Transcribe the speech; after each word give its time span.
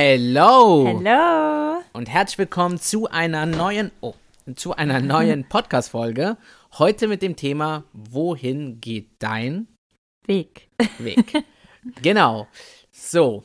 Hello! 0.00 0.86
Hello! 0.86 1.82
Und 1.92 2.08
herzlich 2.08 2.38
willkommen 2.38 2.78
zu 2.78 3.08
einer 3.08 3.46
neuen, 3.46 3.90
oh, 4.00 4.14
zu 4.54 4.72
einer 4.76 5.00
neuen 5.14 5.48
Podcast-Folge. 5.48 6.36
Heute 6.74 7.08
mit 7.08 7.20
dem 7.20 7.34
Thema 7.34 7.82
Wohin 7.92 8.80
geht 8.80 9.08
dein 9.18 9.66
Weg? 10.24 10.68
Weg? 10.98 11.42
genau. 12.00 12.46
So, 12.92 13.42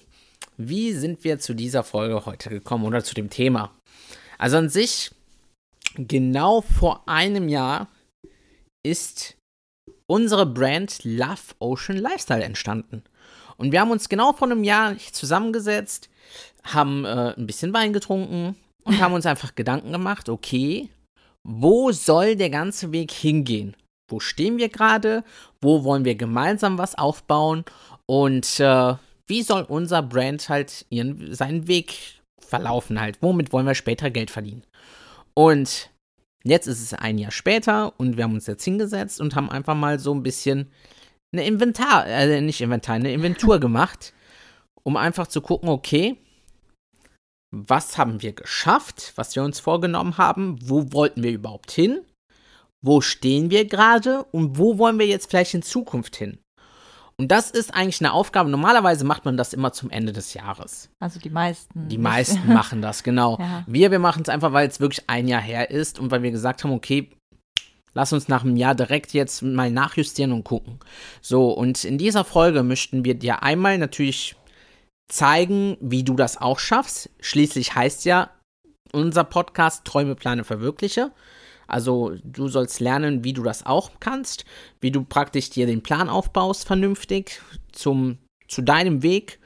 wie 0.56 0.94
sind 0.94 1.24
wir 1.24 1.40
zu 1.40 1.56
dieser 1.56 1.84
Folge 1.84 2.24
heute 2.28 2.52
gekommen 2.52 2.86
oder 2.86 3.04
zu 3.04 3.16
dem 3.16 3.32
Thema? 3.32 3.76
Also 4.38 4.58
an 4.58 4.70
sich, 4.70 5.10
genau 5.96 6.62
vor 6.62 7.02
einem 7.08 7.50
Jahr 7.50 7.88
ist 8.86 9.38
unsere 10.06 10.46
Brand 10.46 11.04
Love 11.04 11.56
Ocean 11.58 11.98
Lifestyle 11.98 12.44
entstanden. 12.44 13.02
Und 13.58 13.72
wir 13.72 13.82
haben 13.82 13.90
uns 13.90 14.08
genau 14.08 14.34
vor 14.34 14.48
einem 14.48 14.64
Jahr 14.64 14.96
zusammengesetzt, 15.00 16.10
haben 16.64 17.06
äh, 17.06 17.34
ein 17.38 17.48
bisschen 17.48 17.74
Wein 17.74 17.94
getrunken 17.94 18.56
und 18.84 19.00
haben 19.00 19.14
uns 19.14 19.26
einfach 19.26 19.56
Gedanken 19.56 19.92
gemacht, 19.92 20.30
okay, 20.30 20.90
wo 21.44 21.92
soll 21.92 22.36
der 22.36 22.50
ganze 22.50 22.92
Weg 22.92 23.12
hingehen? 23.12 23.76
Wo 24.10 24.20
stehen 24.20 24.58
wir 24.58 24.70
gerade? 24.70 25.24
Wo 25.62 25.84
wollen 25.84 26.06
wir 26.06 26.16
gemeinsam 26.16 26.78
was 26.78 26.96
aufbauen? 26.96 27.66
Und 28.06 28.60
äh, 28.60 28.96
wie 29.28 29.42
soll 29.42 29.64
unser 29.64 30.02
Brand 30.02 30.50
halt 30.50 30.86
ihren, 30.90 31.34
seinen 31.34 31.68
Weg 31.68 32.22
verlaufen 32.40 33.00
halt? 33.00 33.18
Womit 33.22 33.52
wollen 33.52 33.66
wir 33.66 33.76
später 33.76 34.10
Geld 34.10 34.32
verdienen? 34.32 34.64
Und 35.34 35.90
jetzt 36.44 36.68
ist 36.68 36.82
es 36.82 36.94
ein 36.94 37.18
Jahr 37.18 37.32
später 37.32 37.94
und 37.98 38.18
wir 38.18 38.26
haben 38.26 38.34
uns 38.34 38.48
jetzt 38.48 38.64
hingesetzt 38.64 39.20
und 39.22 39.36
haben 39.36 39.50
einfach 39.50 39.76
mal 39.76 40.00
so 40.00 40.14
ein 40.14 40.24
bisschen 40.24 40.70
eine 41.32 41.46
Inventar, 41.46 42.06
äh, 42.08 42.42
nicht 42.42 42.62
Inventar, 42.62 42.96
eine 42.96 43.12
Inventur 43.12 43.60
gemacht, 43.62 44.14
um 44.84 44.98
einfach 44.98 45.28
zu 45.28 45.42
gucken, 45.42 45.70
okay, 45.70 46.18
was 47.54 48.00
haben 48.00 48.24
wir 48.24 48.34
geschafft, 48.34 49.14
was 49.16 49.36
wir 49.36 49.44
uns 49.44 49.60
vorgenommen 49.60 50.18
haben, 50.18 50.58
wo 50.62 50.92
wollten 50.92 51.22
wir 51.22 51.32
überhaupt 51.32 51.72
hin, 51.72 52.02
wo 52.82 53.00
stehen 53.00 53.52
wir 53.52 53.66
gerade 53.66 54.24
und 54.32 54.58
wo 54.58 54.80
wollen 54.80 54.98
wir 54.98 55.06
jetzt 55.06 55.30
vielleicht 55.30 55.54
in 55.54 55.62
Zukunft 55.62 56.16
hin. 56.16 56.40
Und 57.16 57.32
das 57.32 57.52
ist 57.52 57.72
eigentlich 57.72 58.02
eine 58.02 58.12
Aufgabe. 58.12 58.50
Normalerweise 58.50 59.06
macht 59.06 59.24
man 59.24 59.38
das 59.38 59.54
immer 59.54 59.72
zum 59.72 59.92
Ende 59.92 60.14
des 60.14 60.34
Jahres. 60.34 60.90
Also 61.00 61.20
die 61.20 61.30
meisten. 61.30 61.88
Die 61.88 62.00
meisten 62.00 62.48
machen 62.54 62.82
das, 62.82 63.04
genau. 63.04 63.38
Ja. 63.40 63.64
Wir, 63.68 63.92
wir 63.92 64.00
machen 64.00 64.24
es 64.24 64.30
einfach, 64.30 64.52
weil 64.52 64.68
es 64.68 64.80
wirklich 64.80 65.08
ein 65.08 65.28
Jahr 65.28 65.42
her 65.42 65.70
ist 65.70 66.00
und 66.00 66.10
weil 66.10 66.24
wir 66.24 66.32
gesagt 66.32 66.64
haben, 66.64 66.74
okay, 66.74 67.12
lass 67.94 68.14
uns 68.14 68.30
nach 68.30 68.44
einem 68.44 68.56
Jahr 68.56 68.74
direkt 68.74 69.14
jetzt 69.14 69.44
mal 69.44 69.70
nachjustieren 69.70 70.32
und 70.32 70.44
gucken. 70.44 70.80
So, 71.22 71.52
und 71.52 71.84
in 71.84 72.00
dieser 72.00 72.24
Folge 72.24 72.64
möchten 72.64 73.06
wir 73.06 73.14
dir 73.14 73.44
einmal 73.44 73.78
natürlich 73.78 74.36
zeigen, 75.10 75.78
wie 75.80 76.04
du 76.04 76.16
das 76.16 76.38
auch 76.40 76.60
schaffst. 76.60 77.10
Schließlich 77.20 77.76
heißt 77.76 78.06
ja 78.06 78.30
unser 78.92 79.24
Podcast 79.24 79.86
Träume, 79.86 80.16
Plane, 80.16 80.44
Verwirkliche. 80.44 81.12
Also 81.68 82.14
du 82.24 82.48
sollst 82.48 82.80
lernen, 82.80 83.24
wie 83.24 83.34
du 83.34 83.42
das 83.44 83.66
auch 83.66 83.92
kannst, 84.00 84.46
wie 84.82 84.92
du 84.92 85.04
praktisch 85.04 85.50
dir 85.50 85.66
den 85.66 85.82
Plan 85.82 86.10
aufbaust 86.10 86.68
vernünftig 86.68 87.42
zum, 87.72 88.18
zu 88.48 88.62
deinem 88.62 89.02
Weg, 89.02 89.40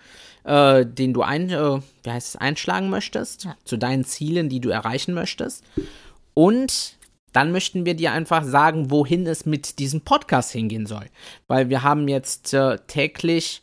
äh, 0.43 0.85
den 0.85 1.13
du 1.13 1.21
ein, 1.21 1.49
äh, 1.49 1.79
wie 2.03 2.09
heißt 2.11 2.29
es, 2.29 2.35
einschlagen 2.35 2.89
möchtest, 2.89 3.45
Ja. 3.45 3.55
zu 3.63 3.77
deinen 3.77 4.03
Zielen, 4.03 4.49
die 4.49 4.59
du 4.59 4.69
erreichen 4.69 5.13
möchtest. 5.13 5.63
Und 6.33 6.97
dann 7.33 7.51
möchten 7.51 7.85
wir 7.85 7.93
dir 7.93 8.11
einfach 8.13 8.43
sagen, 8.43 8.89
wohin 8.89 9.27
es 9.27 9.45
mit 9.45 9.79
diesem 9.79 10.01
Podcast 10.01 10.51
hingehen 10.51 10.87
soll. 10.87 11.05
Weil 11.47 11.69
wir 11.69 11.83
haben 11.83 12.07
jetzt 12.07 12.53
äh, 12.53 12.77
täglich 12.87 13.61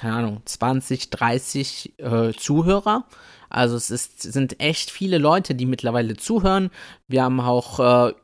keine 0.00 0.14
Ahnung, 0.14 0.40
20, 0.46 1.10
30 1.10 1.98
äh, 1.98 2.32
Zuhörer. 2.32 3.04
Also 3.50 3.76
es 3.76 3.90
ist, 3.90 4.22
sind 4.22 4.58
echt 4.58 4.90
viele 4.90 5.18
Leute, 5.18 5.54
die 5.54 5.66
mittlerweile 5.66 6.16
zuhören. 6.16 6.70
Wir 7.06 7.24
haben 7.24 7.38
auch, 7.38 7.78
äh, 7.80 8.14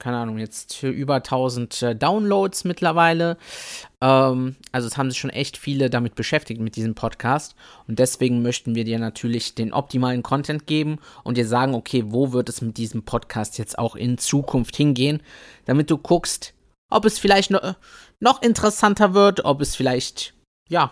keine 0.00 0.16
Ahnung, 0.16 0.38
jetzt 0.38 0.82
über 0.82 1.14
1000 1.14 1.82
äh, 1.82 1.94
Downloads 1.94 2.64
mittlerweile. 2.64 3.36
Ähm, 4.00 4.56
also 4.72 4.88
es 4.88 4.96
haben 4.96 5.12
sich 5.12 5.20
schon 5.20 5.30
echt 5.30 5.56
viele 5.56 5.90
damit 5.90 6.16
beschäftigt 6.16 6.60
mit 6.60 6.74
diesem 6.74 6.96
Podcast. 6.96 7.54
Und 7.86 8.00
deswegen 8.00 8.42
möchten 8.42 8.74
wir 8.74 8.82
dir 8.82 8.98
natürlich 8.98 9.54
den 9.54 9.72
optimalen 9.72 10.24
Content 10.24 10.66
geben 10.66 10.98
und 11.22 11.36
dir 11.36 11.46
sagen, 11.46 11.74
okay, 11.74 12.02
wo 12.08 12.32
wird 12.32 12.48
es 12.48 12.62
mit 12.62 12.78
diesem 12.78 13.04
Podcast 13.04 13.58
jetzt 13.58 13.78
auch 13.78 13.94
in 13.94 14.18
Zukunft 14.18 14.74
hingehen, 14.74 15.22
damit 15.66 15.88
du 15.88 15.98
guckst, 15.98 16.52
ob 16.90 17.04
es 17.04 17.20
vielleicht 17.20 17.52
noch, 17.52 17.76
noch 18.18 18.42
interessanter 18.42 19.14
wird, 19.14 19.44
ob 19.44 19.60
es 19.60 19.76
vielleicht, 19.76 20.34
ja, 20.68 20.90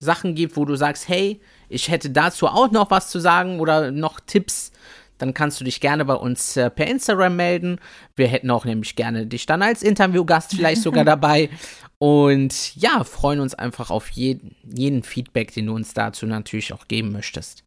Sachen 0.00 0.34
gibt, 0.34 0.56
wo 0.56 0.64
du 0.64 0.76
sagst, 0.76 1.08
hey, 1.08 1.40
ich 1.68 1.90
hätte 1.90 2.10
dazu 2.10 2.46
auch 2.48 2.70
noch 2.70 2.90
was 2.90 3.10
zu 3.10 3.20
sagen 3.20 3.60
oder 3.60 3.90
noch 3.90 4.18
Tipps, 4.18 4.72
dann 5.18 5.34
kannst 5.34 5.60
du 5.60 5.64
dich 5.64 5.80
gerne 5.80 6.06
bei 6.06 6.14
uns 6.14 6.56
äh, 6.56 6.70
per 6.70 6.86
Instagram 6.86 7.36
melden. 7.36 7.78
Wir 8.16 8.26
hätten 8.26 8.50
auch 8.50 8.64
nämlich 8.64 8.96
gerne 8.96 9.26
dich 9.26 9.44
dann 9.44 9.62
als 9.62 9.82
Interviewgast 9.82 10.54
vielleicht 10.54 10.80
sogar 10.80 11.04
dabei. 11.04 11.50
Und 11.98 12.74
ja, 12.76 13.04
freuen 13.04 13.40
uns 13.40 13.54
einfach 13.54 13.90
auf 13.90 14.08
jeden, 14.08 14.56
jeden 14.64 15.02
Feedback, 15.02 15.52
den 15.52 15.66
du 15.66 15.74
uns 15.74 15.92
dazu 15.92 16.24
natürlich 16.24 16.72
auch 16.72 16.88
geben 16.88 17.12
möchtest. 17.12 17.62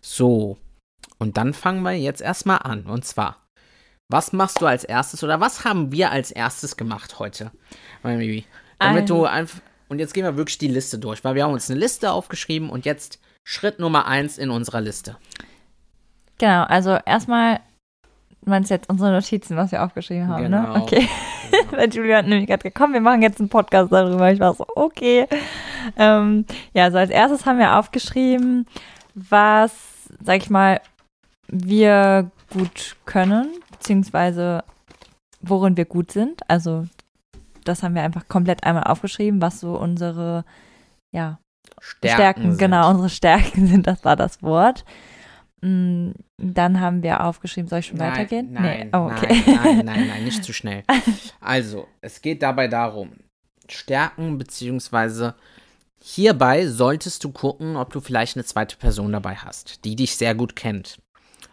So, 0.00 0.56
und 1.18 1.36
dann 1.36 1.52
fangen 1.52 1.82
wir 1.82 1.92
jetzt 1.92 2.22
erstmal 2.22 2.60
an. 2.60 2.86
Und 2.86 3.04
zwar, 3.04 3.36
was 4.08 4.32
machst 4.32 4.62
du 4.62 4.66
als 4.66 4.84
erstes 4.84 5.22
oder 5.22 5.40
was 5.40 5.64
haben 5.64 5.92
wir 5.92 6.10
als 6.10 6.30
erstes 6.30 6.78
gemacht 6.78 7.18
heute? 7.18 7.50
Damit 8.78 9.10
du 9.10 9.26
einfach. 9.26 9.60
Und 9.88 9.98
jetzt 9.98 10.14
gehen 10.14 10.24
wir 10.24 10.36
wirklich 10.36 10.58
die 10.58 10.68
Liste 10.68 10.98
durch, 10.98 11.24
weil 11.24 11.34
wir 11.34 11.44
haben 11.44 11.52
uns 11.52 11.70
eine 11.70 11.78
Liste 11.78 12.10
aufgeschrieben 12.12 12.70
und 12.70 12.84
jetzt 12.84 13.18
Schritt 13.44 13.78
Nummer 13.78 14.06
eins 14.06 14.38
in 14.38 14.50
unserer 14.50 14.80
Liste. 14.80 15.16
Genau, 16.38 16.64
also 16.64 16.98
erstmal, 17.04 17.60
du 18.42 18.50
meinst 18.50 18.70
jetzt 18.70 18.88
unsere 18.88 19.12
Notizen, 19.12 19.56
was 19.56 19.70
wir 19.72 19.84
aufgeschrieben 19.84 20.28
haben, 20.28 20.44
Genau. 20.44 20.74
ne? 20.74 20.82
Okay. 20.82 21.08
Weil 21.70 21.92
Julia 21.92 22.18
hat 22.18 22.26
nämlich 22.26 22.48
gerade 22.48 22.62
gekommen, 22.62 22.94
wir 22.94 23.00
machen 23.00 23.22
jetzt 23.22 23.38
einen 23.38 23.48
Podcast 23.50 23.92
darüber. 23.92 24.32
Ich 24.32 24.40
war 24.40 24.54
so, 24.54 24.66
okay. 24.74 25.26
Ähm, 25.96 26.46
ja, 26.72 26.84
also 26.84 26.98
als 26.98 27.10
erstes 27.10 27.46
haben 27.46 27.58
wir 27.58 27.78
aufgeschrieben, 27.78 28.66
was, 29.14 29.72
sag 30.22 30.38
ich 30.38 30.50
mal, 30.50 30.80
wir 31.46 32.30
gut 32.50 32.96
können, 33.04 33.48
beziehungsweise 33.70 34.64
worin 35.40 35.76
wir 35.76 35.84
gut 35.84 36.10
sind. 36.10 36.40
Also 36.48 36.86
das 37.64 37.82
haben 37.82 37.94
wir 37.94 38.02
einfach 38.02 38.28
komplett 38.28 38.64
einmal 38.64 38.84
aufgeschrieben, 38.84 39.40
was 39.42 39.60
so 39.60 39.76
unsere, 39.78 40.44
ja, 41.12 41.38
Stärken, 41.80 42.14
Stärken, 42.16 42.42
sind. 42.52 42.58
genau, 42.58 42.90
unsere 42.90 43.10
Stärken 43.10 43.66
sind, 43.68 43.86
das 43.86 44.04
war 44.04 44.16
das 44.16 44.42
Wort. 44.42 44.84
Mm, 45.60 46.10
Dann 46.38 46.80
haben 46.80 47.02
wir 47.02 47.24
aufgeschrieben, 47.24 47.68
soll 47.68 47.80
ich 47.80 47.86
schon 47.86 47.98
Nein, 47.98 48.12
weitergehen? 48.12 48.52
Nein, 48.52 48.90
oh, 48.92 49.10
okay. 49.10 49.42
nein, 49.46 49.56
nein, 49.62 49.84
nein, 49.84 50.08
nein, 50.08 50.24
nicht 50.24 50.44
zu 50.44 50.52
schnell. 50.52 50.82
Also, 51.40 51.88
es 52.00 52.20
geht 52.20 52.42
dabei 52.42 52.68
darum, 52.68 53.12
Stärken 53.68 54.38
beziehungsweise 54.38 55.34
hierbei 56.02 56.66
solltest 56.66 57.24
du 57.24 57.32
gucken, 57.32 57.76
ob 57.76 57.92
du 57.92 58.00
vielleicht 58.00 58.36
eine 58.36 58.44
zweite 58.44 58.76
Person 58.76 59.12
dabei 59.12 59.36
hast, 59.36 59.84
die 59.86 59.96
dich 59.96 60.16
sehr 60.16 60.34
gut 60.34 60.54
kennt. 60.54 60.98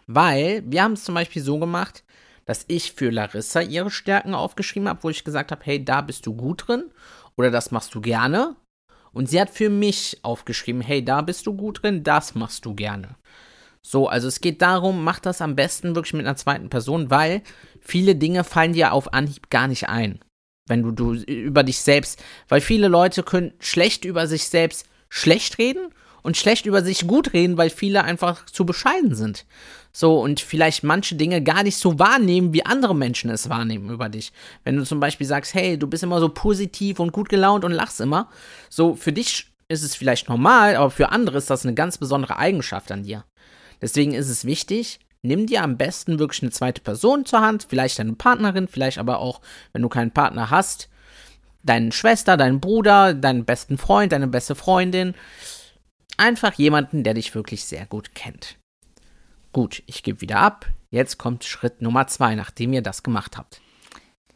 Weil 0.06 0.62
wir 0.66 0.82
haben 0.82 0.92
es 0.92 1.04
zum 1.04 1.14
Beispiel 1.14 1.42
so 1.42 1.58
gemacht, 1.58 2.04
dass 2.44 2.64
ich 2.68 2.92
für 2.92 3.10
Larissa 3.10 3.60
ihre 3.60 3.90
Stärken 3.90 4.34
aufgeschrieben 4.34 4.88
habe, 4.88 5.02
wo 5.02 5.10
ich 5.10 5.24
gesagt 5.24 5.50
habe, 5.50 5.62
hey, 5.64 5.84
da 5.84 6.00
bist 6.00 6.26
du 6.26 6.34
gut 6.34 6.68
drin 6.68 6.84
oder 7.36 7.50
das 7.50 7.70
machst 7.70 7.94
du 7.94 8.00
gerne. 8.00 8.56
Und 9.12 9.28
sie 9.28 9.40
hat 9.40 9.50
für 9.50 9.68
mich 9.68 10.18
aufgeschrieben, 10.22 10.80
hey, 10.80 11.04
da 11.04 11.20
bist 11.20 11.46
du 11.46 11.54
gut 11.54 11.82
drin, 11.82 12.02
das 12.02 12.34
machst 12.34 12.64
du 12.64 12.74
gerne. 12.74 13.16
So, 13.82 14.08
also 14.08 14.28
es 14.28 14.40
geht 14.40 14.62
darum, 14.62 15.02
mach 15.04 15.18
das 15.18 15.42
am 15.42 15.56
besten 15.56 15.94
wirklich 15.94 16.14
mit 16.14 16.24
einer 16.24 16.36
zweiten 16.36 16.70
Person, 16.70 17.10
weil 17.10 17.42
viele 17.80 18.14
Dinge 18.14 18.44
fallen 18.44 18.72
dir 18.72 18.92
auf 18.92 19.12
Anhieb 19.12 19.50
gar 19.50 19.66
nicht 19.66 19.88
ein. 19.88 20.20
Wenn 20.68 20.82
du, 20.82 20.92
du 20.92 21.14
über 21.14 21.64
dich 21.64 21.80
selbst, 21.80 22.22
weil 22.48 22.60
viele 22.60 22.86
Leute 22.88 23.24
können 23.24 23.52
schlecht 23.58 24.04
über 24.04 24.28
sich 24.28 24.44
selbst 24.44 24.86
schlecht 25.08 25.58
reden 25.58 25.88
und 26.22 26.36
schlecht 26.36 26.66
über 26.66 26.82
sich 26.82 27.06
gut 27.08 27.32
reden, 27.32 27.58
weil 27.58 27.70
viele 27.70 28.04
einfach 28.04 28.46
zu 28.46 28.64
bescheiden 28.64 29.16
sind. 29.16 29.44
So, 29.92 30.20
und 30.20 30.40
vielleicht 30.40 30.84
manche 30.84 31.16
Dinge 31.16 31.42
gar 31.42 31.62
nicht 31.62 31.76
so 31.76 31.98
wahrnehmen, 31.98 32.54
wie 32.54 32.64
andere 32.64 32.94
Menschen 32.94 33.30
es 33.30 33.50
wahrnehmen 33.50 33.90
über 33.90 34.08
dich. 34.08 34.32
Wenn 34.64 34.76
du 34.76 34.84
zum 34.84 35.00
Beispiel 35.00 35.26
sagst, 35.26 35.52
hey, 35.52 35.78
du 35.78 35.86
bist 35.86 36.02
immer 36.02 36.18
so 36.18 36.30
positiv 36.30 36.98
und 36.98 37.12
gut 37.12 37.28
gelaunt 37.28 37.64
und 37.64 37.72
lachst 37.72 38.00
immer, 38.00 38.30
so 38.70 38.94
für 38.94 39.12
dich 39.12 39.52
ist 39.68 39.82
es 39.82 39.94
vielleicht 39.94 40.28
normal, 40.28 40.76
aber 40.76 40.90
für 40.90 41.10
andere 41.10 41.38
ist 41.38 41.50
das 41.50 41.66
eine 41.66 41.74
ganz 41.74 41.98
besondere 41.98 42.38
Eigenschaft 42.38 42.90
an 42.90 43.02
dir. 43.02 43.24
Deswegen 43.82 44.14
ist 44.14 44.28
es 44.28 44.46
wichtig, 44.46 45.00
nimm 45.22 45.46
dir 45.46 45.62
am 45.62 45.76
besten 45.76 46.18
wirklich 46.18 46.42
eine 46.42 46.52
zweite 46.52 46.80
Person 46.80 47.26
zur 47.26 47.40
Hand, 47.40 47.66
vielleicht 47.68 47.98
deine 47.98 48.14
Partnerin, 48.14 48.68
vielleicht 48.68 48.98
aber 48.98 49.18
auch, 49.18 49.40
wenn 49.72 49.82
du 49.82 49.88
keinen 49.88 50.10
Partner 50.10 50.50
hast, 50.50 50.88
deine 51.62 51.92
Schwester, 51.92 52.36
deinen 52.36 52.60
Bruder, 52.60 53.12
deinen 53.12 53.44
besten 53.44 53.76
Freund, 53.76 54.12
deine 54.12 54.28
beste 54.28 54.54
Freundin. 54.54 55.14
Einfach 56.16 56.54
jemanden, 56.54 57.04
der 57.04 57.14
dich 57.14 57.34
wirklich 57.34 57.64
sehr 57.64 57.86
gut 57.86 58.14
kennt. 58.14 58.56
Gut, 59.52 59.82
ich 59.86 60.02
gebe 60.02 60.20
wieder 60.20 60.38
ab. 60.38 60.66
Jetzt 60.90 61.18
kommt 61.18 61.44
Schritt 61.44 61.82
Nummer 61.82 62.06
zwei, 62.06 62.34
nachdem 62.34 62.72
ihr 62.72 62.82
das 62.82 63.02
gemacht 63.02 63.36
habt. 63.36 63.60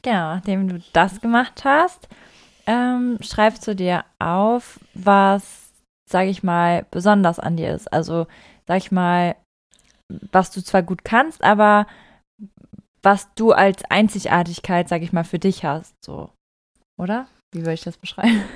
Genau, 0.03 0.35
nachdem 0.35 0.69
du 0.69 0.83
das 0.93 1.21
gemacht 1.21 1.65
hast, 1.65 2.09
ähm, 2.67 3.19
schreibst 3.21 3.67
du 3.67 3.75
dir 3.75 4.05
auf, 4.19 4.79
was, 4.95 5.73
sag 6.11 6.27
ich 6.27 6.43
mal, 6.43 6.87
besonders 6.91 7.39
an 7.39 7.57
dir 7.57 7.75
ist. 7.75 7.93
Also, 7.93 8.27
sag 8.67 8.79
ich 8.79 8.93
mal, 8.93 9.37
was 10.33 10.51
du 10.51 10.63
zwar 10.63 10.83
gut 10.83 11.05
kannst, 11.05 11.43
aber 11.43 11.87
was 13.03 13.33
du 13.35 13.53
als 13.53 13.85
Einzigartigkeit, 13.89 14.89
sag 14.89 15.03
ich 15.03 15.13
mal, 15.13 15.25
für 15.25 15.39
dich 15.39 15.65
hast, 15.65 15.95
so. 16.05 16.31
Oder? 17.01 17.29
Wie 17.53 17.61
würde 17.61 17.75
ich 17.75 17.83
das 17.83 17.97
beschreiben? 17.97 18.43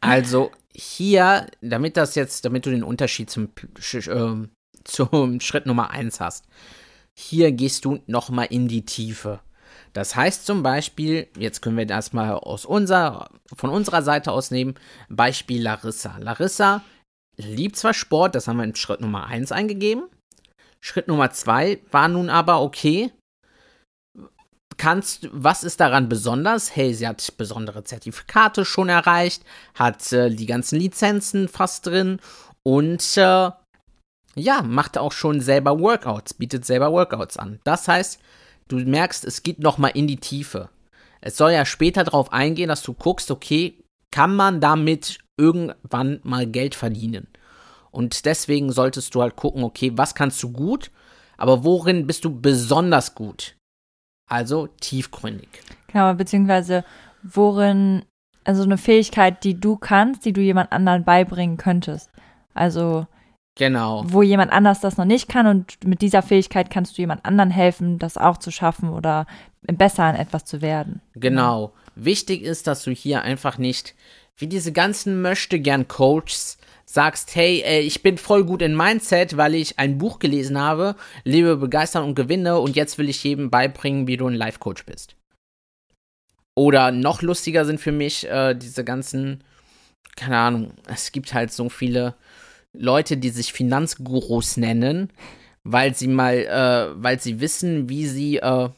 Also 0.00 0.50
hier, 0.74 1.46
damit 1.62 1.96
das 1.96 2.14
jetzt, 2.14 2.44
damit 2.44 2.66
du 2.66 2.70
den 2.70 2.84
Unterschied 2.84 3.30
zum, 3.30 3.48
äh, 3.94 4.48
zum 4.84 5.40
Schritt 5.40 5.66
Nummer 5.66 5.90
eins 5.90 6.20
hast, 6.20 6.46
hier 7.16 7.52
gehst 7.52 7.84
du 7.84 8.00
nochmal 8.06 8.46
in 8.50 8.68
die 8.68 8.84
Tiefe. 8.84 9.40
Das 9.92 10.16
heißt 10.16 10.44
zum 10.44 10.62
Beispiel, 10.62 11.28
jetzt 11.38 11.62
können 11.62 11.76
wir 11.76 11.86
das 11.86 12.12
mal 12.12 12.32
aus 12.32 12.64
unser, 12.64 13.30
von 13.54 13.70
unserer 13.70 14.02
Seite 14.02 14.32
aus 14.32 14.50
nehmen, 14.50 14.74
Beispiel 15.08 15.62
Larissa. 15.62 16.18
Larissa 16.18 16.82
liebt 17.36 17.76
zwar 17.76 17.94
Sport, 17.94 18.34
das 18.34 18.48
haben 18.48 18.56
wir 18.56 18.64
in 18.64 18.74
Schritt 18.74 19.00
Nummer 19.00 19.26
1 19.26 19.52
eingegeben. 19.52 20.04
Schritt 20.80 21.08
Nummer 21.08 21.30
2 21.30 21.80
war 21.90 22.08
nun 22.08 22.28
aber, 22.28 22.60
okay, 22.60 23.12
kannst, 24.76 25.28
was 25.32 25.64
ist 25.64 25.80
daran 25.80 26.08
besonders? 26.08 26.74
Hey, 26.74 26.92
sie 26.94 27.06
hat 27.06 27.34
besondere 27.36 27.84
Zertifikate 27.84 28.64
schon 28.64 28.88
erreicht, 28.88 29.44
hat 29.74 30.12
äh, 30.12 30.30
die 30.30 30.46
ganzen 30.46 30.78
Lizenzen 30.78 31.48
fast 31.48 31.86
drin 31.86 32.20
und 32.62 33.16
äh, 33.16 33.50
ja, 34.34 34.62
macht 34.62 34.98
auch 34.98 35.12
schon 35.12 35.40
selber 35.40 35.78
Workouts, 35.78 36.34
bietet 36.34 36.64
selber 36.64 36.92
Workouts 36.92 37.36
an. 37.36 37.60
Das 37.64 37.88
heißt, 37.88 38.20
du 38.68 38.76
merkst, 38.76 39.24
es 39.24 39.42
geht 39.42 39.60
nochmal 39.60 39.92
in 39.94 40.06
die 40.06 40.16
Tiefe. 40.16 40.70
Es 41.20 41.36
soll 41.36 41.52
ja 41.52 41.64
später 41.64 42.04
darauf 42.04 42.32
eingehen, 42.32 42.68
dass 42.68 42.82
du 42.82 42.92
guckst, 42.92 43.30
okay, 43.30 43.82
kann 44.10 44.36
man 44.36 44.60
damit 44.60 45.18
irgendwann 45.36 46.20
mal 46.22 46.46
Geld 46.46 46.74
verdienen? 46.74 47.28
Und 47.90 48.24
deswegen 48.24 48.72
solltest 48.72 49.14
du 49.14 49.22
halt 49.22 49.36
gucken, 49.36 49.62
okay, 49.62 49.92
was 49.94 50.14
kannst 50.14 50.42
du 50.42 50.50
gut, 50.50 50.90
aber 51.36 51.64
worin 51.64 52.06
bist 52.06 52.24
du 52.24 52.40
besonders 52.40 53.14
gut? 53.14 53.56
Also 54.28 54.68
tiefgründig. 54.80 55.48
Genau, 55.88 56.12
beziehungsweise 56.14 56.84
worin, 57.22 58.04
also 58.44 58.62
eine 58.62 58.78
Fähigkeit, 58.78 59.44
die 59.44 59.58
du 59.58 59.76
kannst, 59.76 60.24
die 60.24 60.32
du 60.32 60.40
jemand 60.40 60.72
anderen 60.72 61.04
beibringen 61.04 61.56
könntest. 61.56 62.10
Also 62.52 63.06
Genau. 63.56 64.02
Wo 64.06 64.22
jemand 64.22 64.52
anders 64.52 64.80
das 64.80 64.96
noch 64.96 65.04
nicht 65.04 65.28
kann 65.28 65.46
und 65.46 65.84
mit 65.84 66.02
dieser 66.02 66.22
Fähigkeit 66.22 66.70
kannst 66.70 66.98
du 66.98 67.02
jemand 67.02 67.24
anderen 67.24 67.50
helfen, 67.50 67.98
das 67.98 68.16
auch 68.16 68.38
zu 68.38 68.50
schaffen 68.50 68.88
oder 68.88 69.26
besser 69.62 70.04
an 70.04 70.16
etwas 70.16 70.44
zu 70.44 70.60
werden. 70.60 71.00
Genau. 71.14 71.72
Wichtig 71.94 72.42
ist, 72.42 72.66
dass 72.66 72.82
du 72.82 72.90
hier 72.90 73.22
einfach 73.22 73.58
nicht 73.58 73.94
wie 74.36 74.48
diese 74.48 74.72
ganzen 74.72 75.22
möchte 75.22 75.60
gern 75.60 75.86
Coaches 75.86 76.58
sagst, 76.86 77.34
hey, 77.34 77.62
äh, 77.64 77.80
ich 77.80 78.02
bin 78.02 78.18
voll 78.18 78.44
gut 78.44 78.62
in 78.62 78.76
Mindset, 78.76 79.36
weil 79.36 79.54
ich 79.54 79.78
ein 79.78 79.98
Buch 79.98 80.18
gelesen 80.18 80.58
habe, 80.58 80.96
lebe 81.22 81.56
begeistern 81.56 82.04
und 82.04 82.14
gewinne 82.14 82.58
und 82.58 82.76
jetzt 82.76 82.98
will 82.98 83.08
ich 83.08 83.22
jedem 83.22 83.50
beibringen, 83.50 84.06
wie 84.06 84.16
du 84.16 84.26
ein 84.26 84.34
Life 84.34 84.58
Coach 84.58 84.84
bist. 84.84 85.16
Oder 86.56 86.92
noch 86.92 87.22
lustiger 87.22 87.64
sind 87.64 87.80
für 87.80 87.92
mich 87.92 88.28
äh, 88.28 88.54
diese 88.54 88.84
ganzen, 88.84 89.42
keine 90.16 90.38
Ahnung, 90.38 90.72
es 90.86 91.10
gibt 91.10 91.32
halt 91.32 91.52
so 91.52 91.68
viele 91.68 92.14
Leute, 92.74 93.16
die 93.16 93.30
sich 93.30 93.52
Finanzgurus 93.52 94.56
nennen, 94.56 95.10
weil 95.62 95.94
sie 95.94 96.08
mal, 96.08 96.34
äh, 96.34 97.02
weil 97.02 97.20
sie 97.20 97.40
wissen, 97.40 97.88
wie 97.88 98.06
sie 98.06 98.36
äh, 98.36 98.68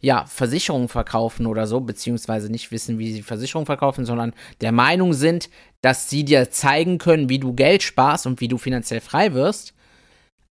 ja, 0.00 0.26
Versicherungen 0.26 0.88
verkaufen 0.88 1.46
oder 1.46 1.66
so, 1.66 1.80
beziehungsweise 1.80 2.50
nicht 2.50 2.70
wissen, 2.70 2.98
wie 2.98 3.12
sie 3.12 3.22
Versicherungen 3.22 3.66
verkaufen, 3.66 4.04
sondern 4.04 4.34
der 4.60 4.72
Meinung 4.72 5.14
sind, 5.14 5.48
dass 5.80 6.10
sie 6.10 6.24
dir 6.24 6.50
zeigen 6.50 6.98
können, 6.98 7.28
wie 7.28 7.38
du 7.38 7.54
Geld 7.54 7.82
sparst 7.82 8.26
und 8.26 8.40
wie 8.40 8.48
du 8.48 8.58
finanziell 8.58 9.00
frei 9.00 9.32
wirst, 9.32 9.72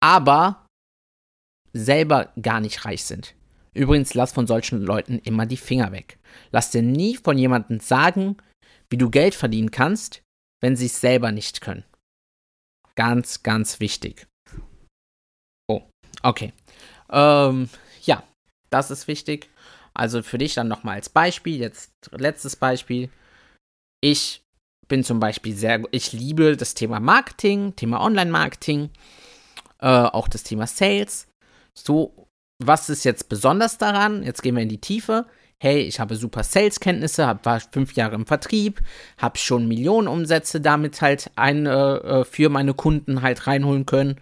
aber 0.01 0.67
selber 1.75 2.33
gar 2.41 2.61
nicht 2.61 2.85
reich 2.85 3.05
sind. 3.05 3.35
Übrigens, 3.75 4.15
lass 4.15 4.33
von 4.33 4.47
solchen 4.47 4.81
Leuten 4.81 5.19
immer 5.19 5.47
die 5.47 5.57
Finger 5.57 5.93
weg. 5.93 6.19
Lass 6.53 6.71
dir 6.71 6.83
nie 6.83 7.17
von 7.17 7.37
jemandem 7.37 7.81
sagen, 7.81 8.37
wie 8.89 8.97
du 8.97 9.11
Geld 9.11 9.35
verdienen 9.35 9.73
kannst, 9.73 10.23
wenn 10.63 10.77
sie 10.77 10.87
es 10.87 11.01
selber 11.01 11.33
nicht 11.33 11.61
können. 11.61 11.85
Ganz, 12.97 13.43
ganz 13.43 13.81
wichtig. 13.81 14.27
Oh, 15.69 15.83
okay. 16.23 16.53
Ähm, 17.11 17.69
ja, 18.03 18.23
das 18.71 18.91
ist 18.91 19.09
wichtig. 19.09 19.51
Also 19.95 20.23
für 20.23 20.39
dich 20.39 20.55
dann 20.55 20.69
nochmal 20.69 20.97
als 20.97 21.09
Beispiel, 21.09 21.59
jetzt 21.59 21.93
letztes 22.11 22.57
Beispiel. 22.57 23.11
Ich 24.01 24.43
bin 24.89 25.05
zum 25.05 25.21
Beispiel 25.21 25.55
sehr, 25.55 25.83
ich 25.93 26.13
liebe 26.13 26.57
das 26.57 26.75
Thema 26.75 27.01
Marketing, 27.01 27.75
Thema 27.77 28.01
Online-Marketing, 28.01 28.91
äh, 29.81 29.87
auch 29.87 30.29
das 30.29 30.43
Thema 30.43 30.67
Sales. 30.67 31.29
So, 31.77 32.29
was 32.63 32.91
ist 32.91 33.05
jetzt 33.05 33.29
besonders 33.29 33.79
daran? 33.79 34.23
Jetzt 34.23 34.43
gehen 34.43 34.57
wir 34.57 34.63
in 34.63 34.69
die 34.69 34.81
Tiefe 34.81 35.27
hey, 35.65 35.81
ich 35.81 35.99
habe 35.99 36.15
super 36.15 36.45
Sales-Kenntnisse, 36.45 37.39
war 37.43 37.59
fünf 37.59 37.95
Jahre 37.95 38.17
im 38.17 38.27
Vertrieb, 38.27 38.83
habe 39.17 39.39
schon 39.39 39.67
Millionen 39.67 40.09
Umsätze 40.09 40.61
damit 40.61 41.01
halt 41.01 41.31
ein, 41.37 41.65
äh, 41.65 41.71
äh, 41.71 42.25
für 42.27 42.51
meine 42.51 42.75
Kunden 42.75 43.23
halt 43.23 43.47
reinholen 43.47 43.87
können, 43.87 44.21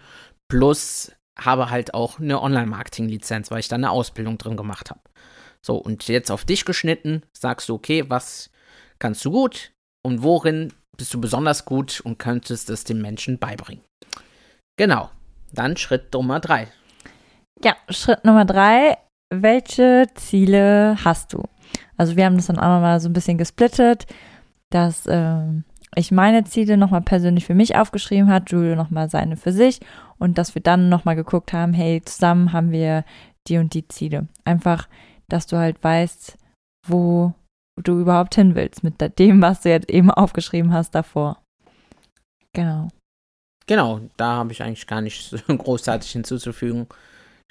plus 0.49 1.11
habe 1.37 1.69
halt 1.69 1.95
auch 1.95 2.21
eine 2.21 2.41
Online-Marketing-Lizenz, 2.41 3.51
weil 3.51 3.59
ich 3.59 3.67
da 3.67 3.75
eine 3.75 3.91
Ausbildung 3.91 4.39
drin 4.39 4.57
gemacht 4.57 4.91
habe. 4.91 5.01
So, 5.67 5.79
und 5.79 6.07
jetzt 6.07 6.31
auf 6.31 6.45
dich 6.45 6.65
geschnitten, 6.65 7.25
sagst 7.37 7.69
du, 7.69 7.75
okay, 7.75 8.05
was 8.07 8.51
kannst 9.01 9.25
du 9.25 9.33
gut 9.33 9.73
und 10.05 10.23
worin 10.23 10.73
bist 10.97 11.13
du 11.13 11.21
besonders 11.21 11.65
gut 11.65 12.01
und 12.03 12.21
könntest 12.21 12.71
es 12.71 12.85
den 12.85 13.03
Menschen 13.03 13.41
beibringen. 13.41 13.83
Genau, 14.77 15.11
dann 15.53 15.77
Schritt 15.77 16.13
Nummer 16.15 16.39
drei. 16.39 16.69
Ja, 17.65 17.75
Schritt 17.89 18.25
Nummer 18.25 18.45
drei 18.45 18.97
welche 19.41 20.07
Ziele 20.15 20.97
hast 21.05 21.33
du? 21.33 21.45
Also 21.97 22.17
wir 22.17 22.25
haben 22.25 22.37
das 22.37 22.47
dann 22.47 22.59
auch 22.59 22.75
nochmal 22.75 23.01
so 23.01 23.09
ein 23.09 23.13
bisschen 23.13 23.39
gesplittet, 23.39 24.07
dass 24.71 25.07
äh, 25.07 25.43
ich 25.95 26.11
meine 26.11 26.45
Ziele 26.45 26.77
nochmal 26.77 27.03
persönlich 27.03 27.47
für 27.47 27.55
mich 27.55 27.77
aufgeschrieben 27.77 28.31
hat, 28.31 28.51
Julio 28.51 28.77
nochmal 28.77 29.09
seine 29.09 29.37
für 29.37 29.53
sich 29.53 29.81
und 30.19 30.39
dass 30.39 30.55
wir 30.55 30.63
dann 30.63 30.89
nochmal 30.89 31.17
geguckt 31.17 31.53
haben, 31.53 31.73
hey, 31.73 32.03
zusammen 32.05 32.53
haben 32.53 32.71
wir 32.71 33.05
die 33.47 33.59
und 33.59 33.75
die 33.75 33.89
Ziele. 33.89 34.29
Einfach, 34.45 34.89
dass 35.29 35.47
du 35.47 35.57
halt 35.57 35.83
weißt, 35.83 36.39
wo 36.87 37.35
du 37.77 38.01
überhaupt 38.01 38.35
hin 38.35 38.55
willst 38.55 38.85
mit 38.85 39.19
dem, 39.19 39.41
was 39.43 39.63
du 39.63 39.71
jetzt 39.71 39.91
eben 39.91 40.11
aufgeschrieben 40.11 40.73
hast 40.73 40.95
davor. 40.95 41.43
Genau. 42.53 42.89
Genau, 43.67 44.01
da 44.17 44.37
habe 44.37 44.53
ich 44.53 44.63
eigentlich 44.63 44.87
gar 44.87 45.01
nicht 45.01 45.31
so 45.31 45.39
großartig 45.57 46.11
hinzuzufügen. 46.11 46.87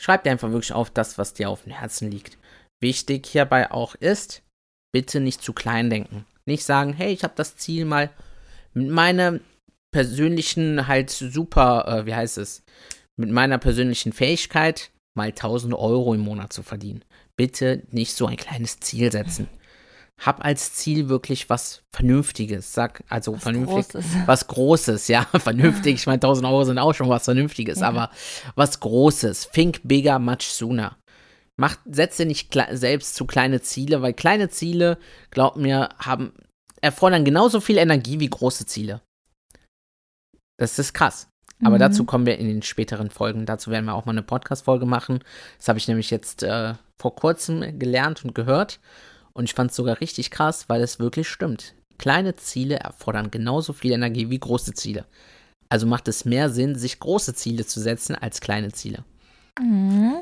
Schreib 0.01 0.23
dir 0.23 0.31
einfach 0.31 0.49
wirklich 0.49 0.73
auf 0.73 0.89
das, 0.89 1.19
was 1.19 1.35
dir 1.35 1.47
auf 1.47 1.61
dem 1.61 1.73
Herzen 1.73 2.09
liegt. 2.09 2.39
Wichtig 2.81 3.27
hierbei 3.27 3.69
auch 3.69 3.93
ist, 3.93 4.41
bitte 4.91 5.19
nicht 5.19 5.43
zu 5.43 5.53
klein 5.53 5.91
denken. 5.91 6.25
Nicht 6.47 6.63
sagen, 6.63 6.93
hey, 6.93 7.13
ich 7.13 7.23
habe 7.23 7.35
das 7.35 7.55
Ziel 7.55 7.85
mal 7.85 8.09
mit 8.73 8.89
meiner 8.89 9.39
persönlichen 9.93 10.87
halt 10.87 11.11
super, 11.11 11.87
äh, 11.87 12.05
wie 12.07 12.15
heißt 12.15 12.39
es, 12.39 12.63
mit 13.15 13.29
meiner 13.29 13.59
persönlichen 13.59 14.11
Fähigkeit 14.11 14.89
mal 15.15 15.27
1000 15.27 15.75
Euro 15.75 16.15
im 16.15 16.21
Monat 16.21 16.51
zu 16.51 16.63
verdienen. 16.63 17.05
Bitte 17.37 17.83
nicht 17.91 18.15
so 18.15 18.25
ein 18.25 18.37
kleines 18.37 18.79
Ziel 18.79 19.11
setzen 19.11 19.49
hab 20.21 20.45
als 20.45 20.75
Ziel 20.75 21.09
wirklich 21.09 21.49
was 21.49 21.81
Vernünftiges. 21.91 22.73
Sag, 22.73 23.03
also 23.09 23.33
was 23.33 23.43
vernünftig. 23.43 23.89
Großes. 23.89 24.05
Was 24.27 24.47
Großes, 24.47 25.07
ja. 25.07 25.25
Vernünftig. 25.39 25.95
Ich 25.95 26.05
meine, 26.05 26.17
1000 26.17 26.47
Euro 26.47 26.63
sind 26.63 26.77
auch 26.77 26.93
schon 26.93 27.09
was 27.09 27.25
Vernünftiges, 27.25 27.79
ja. 27.79 27.87
aber 27.87 28.11
was 28.55 28.79
Großes. 28.79 29.49
Think 29.51 29.81
bigger, 29.83 30.19
much 30.19 30.43
sooner. 30.43 30.97
Mach, 31.57 31.75
setze 31.85 32.25
nicht 32.25 32.55
selbst 32.71 33.15
zu 33.15 33.25
kleine 33.25 33.61
Ziele, 33.61 34.01
weil 34.01 34.13
kleine 34.13 34.49
Ziele, 34.49 34.97
glaub 35.31 35.57
mir, 35.57 35.89
haben, 35.99 36.33
erfordern 36.81 37.25
genauso 37.25 37.59
viel 37.59 37.77
Energie 37.77 38.19
wie 38.19 38.29
große 38.29 38.65
Ziele. 38.65 39.01
Das 40.57 40.77
ist 40.77 40.93
krass. 40.93 41.27
Aber 41.63 41.75
mhm. 41.75 41.79
dazu 41.79 42.05
kommen 42.05 42.25
wir 42.25 42.37
in 42.37 42.47
den 42.47 42.61
späteren 42.61 43.09
Folgen. 43.09 43.45
Dazu 43.45 43.71
werden 43.71 43.85
wir 43.85 43.95
auch 43.95 44.05
mal 44.05 44.11
eine 44.11 44.23
Podcast-Folge 44.23 44.85
machen. 44.85 45.23
Das 45.57 45.67
habe 45.67 45.79
ich 45.79 45.87
nämlich 45.87 46.09
jetzt 46.09 46.43
äh, 46.43 46.75
vor 46.99 47.15
kurzem 47.15 47.79
gelernt 47.79 48.23
und 48.23 48.35
gehört. 48.35 48.79
Und 49.33 49.45
ich 49.45 49.53
fand 49.53 49.71
es 49.71 49.77
sogar 49.77 50.01
richtig 50.01 50.31
krass, 50.31 50.67
weil 50.67 50.81
es 50.81 50.99
wirklich 50.99 51.27
stimmt. 51.27 51.73
Kleine 51.97 52.35
Ziele 52.35 52.79
erfordern 52.79 53.31
genauso 53.31 53.73
viel 53.73 53.91
Energie 53.91 54.29
wie 54.29 54.39
große 54.39 54.73
Ziele. 54.73 55.05
Also 55.69 55.87
macht 55.87 56.07
es 56.07 56.25
mehr 56.25 56.49
Sinn, 56.49 56.75
sich 56.75 56.99
große 56.99 57.33
Ziele 57.33 57.65
zu 57.65 57.79
setzen 57.79 58.15
als 58.15 58.41
kleine 58.41 58.71
Ziele. 58.71 59.03
Mhm. 59.59 60.15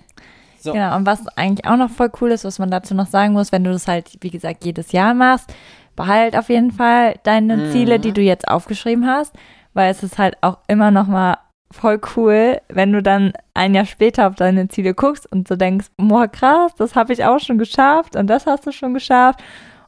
So. 0.60 0.74
Genau, 0.74 0.96
und 0.96 1.06
was 1.06 1.28
eigentlich 1.30 1.66
auch 1.66 1.78
noch 1.78 1.90
voll 1.90 2.12
cool 2.20 2.32
ist, 2.32 2.44
was 2.44 2.60
man 2.60 2.70
dazu 2.70 2.94
noch 2.94 3.08
sagen 3.08 3.34
muss, 3.34 3.52
wenn 3.52 3.64
du 3.64 3.72
das 3.72 3.88
halt, 3.88 4.18
wie 4.22 4.30
gesagt, 4.30 4.66
jedes 4.66 4.92
Jahr 4.92 5.14
machst, 5.14 5.54
behalt 5.96 6.36
auf 6.36 6.50
jeden 6.50 6.72
Fall 6.72 7.16
deine 7.24 7.58
mhm. 7.58 7.72
Ziele, 7.72 8.00
die 8.00 8.12
du 8.12 8.22
jetzt 8.22 8.48
aufgeschrieben 8.48 9.08
hast, 9.08 9.34
weil 9.74 9.90
es 9.90 10.04
ist 10.04 10.18
halt 10.18 10.38
auch 10.42 10.58
immer 10.68 10.92
noch 10.92 11.08
mal 11.08 11.38
voll 11.72 12.00
cool, 12.16 12.60
wenn 12.70 12.92
du 12.92 13.02
dann 13.02 13.34
ein 13.54 13.76
Jahr 13.76 13.86
später 13.86 14.28
auf 14.28 14.36
deine 14.36 14.68
Ziele 14.68 14.94
guckst 14.94 15.32
und 15.32 15.48
so 15.48 15.56
denkst, 15.56 15.88
boah, 15.98 16.28
krass, 16.28 16.74
das 16.78 16.96
habe 16.96 17.14
ich 17.14 17.24
auch 17.26 17.40
schon 17.40 17.58
geschafft 17.58 18.16
und 18.16 18.28
das 18.28 18.46
hast 18.46 18.66
du 18.66 18.72
schon 18.72 18.94
geschafft 18.94 19.40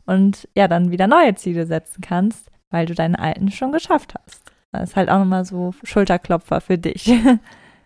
und 0.06 0.48
ja, 0.56 0.68
dann 0.68 0.92
wieder 0.92 1.08
neue 1.08 1.36
Ziele 1.36 1.66
setzen 1.66 2.02
kannst, 2.02 2.52
weil 2.70 2.86
du 2.86 2.94
deine 2.94 3.18
alten 3.20 3.52
schon 3.52 3.72
geschafft 3.72 4.14
hast. 4.16 4.52
Das 4.72 4.92
ist 4.92 4.96
halt 4.96 5.10
auch 5.10 5.20
nochmal 5.20 5.44
so 5.44 5.74
Schulterklopfer 5.84 6.62
für 6.62 6.78
dich. 6.78 7.12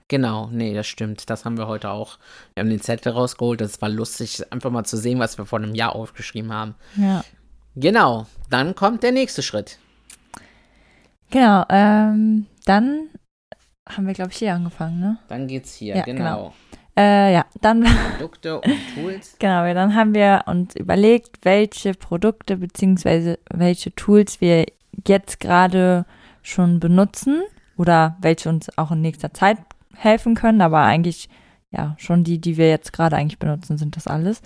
Genau, 0.07 0.49
nee, 0.51 0.75
das 0.75 0.85
stimmt. 0.85 1.31
Das 1.31 1.45
haben 1.45 1.57
wir 1.57 1.67
heute 1.67 1.89
auch. 1.89 2.19
Wir 2.53 2.61
haben 2.61 2.69
den 2.69 2.79
Zettel 2.79 3.11
rausgeholt. 3.11 3.59
Das 3.59 3.81
war 3.81 3.89
lustig, 3.89 4.39
einfach 4.51 4.69
mal 4.69 4.83
zu 4.83 4.97
sehen, 4.97 5.17
was 5.17 5.39
wir 5.39 5.45
vor 5.45 5.57
einem 5.57 5.73
Jahr 5.73 5.95
aufgeschrieben 5.95 6.53
haben. 6.53 6.75
Ja. 6.95 7.23
Genau, 7.75 8.27
dann 8.51 8.75
kommt 8.75 9.01
der 9.01 9.11
nächste 9.11 9.41
Schritt. 9.41 9.79
Genau, 11.31 11.65
ähm, 11.69 12.45
dann 12.65 13.09
haben 13.87 14.07
wir, 14.07 14.13
glaube 14.13 14.31
ich, 14.31 14.37
hier 14.37 14.53
angefangen, 14.53 14.99
ne? 14.99 15.17
Dann 15.27 15.47
geht's 15.47 15.75
hier, 15.75 15.97
ja, 15.97 16.03
genau. 16.03 16.17
genau. 16.17 16.53
Äh, 16.97 17.33
ja, 17.33 17.45
dann. 17.61 17.83
Produkte 18.17 18.61
und 18.61 18.75
Tools. 18.95 19.35
genau, 19.39 19.73
dann 19.73 19.95
haben 19.95 20.13
wir 20.13 20.43
uns 20.47 20.75
überlegt, 20.75 21.39
welche 21.43 21.93
Produkte 21.93 22.57
bzw. 22.57 23.37
welche 23.49 23.93
Tools 23.95 24.39
wir 24.41 24.65
jetzt 25.05 25.39
gerade 25.39 26.05
schon 26.41 26.79
benutzen 26.79 27.41
oder 27.77 28.15
welche 28.21 28.49
uns 28.49 28.75
auch 28.77 28.91
in 28.91 29.01
nächster 29.01 29.33
Zeit 29.33 29.57
helfen 29.93 30.35
können, 30.35 30.61
aber 30.61 30.81
eigentlich 30.81 31.29
ja 31.71 31.95
schon 31.97 32.23
die, 32.23 32.39
die 32.39 32.57
wir 32.57 32.69
jetzt 32.69 32.93
gerade 32.93 33.17
eigentlich 33.17 33.39
benutzen, 33.39 33.77
sind 33.77 33.97
das 33.97 34.07
alles. 34.07 34.41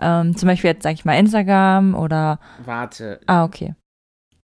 Ähm, 0.00 0.36
zum 0.36 0.48
Beispiel 0.48 0.70
jetzt 0.70 0.82
sage 0.82 0.94
ich 0.94 1.04
mal 1.04 1.18
Instagram 1.18 1.94
oder. 1.94 2.40
Warte. 2.64 3.20
Ah, 3.26 3.44
okay. 3.44 3.74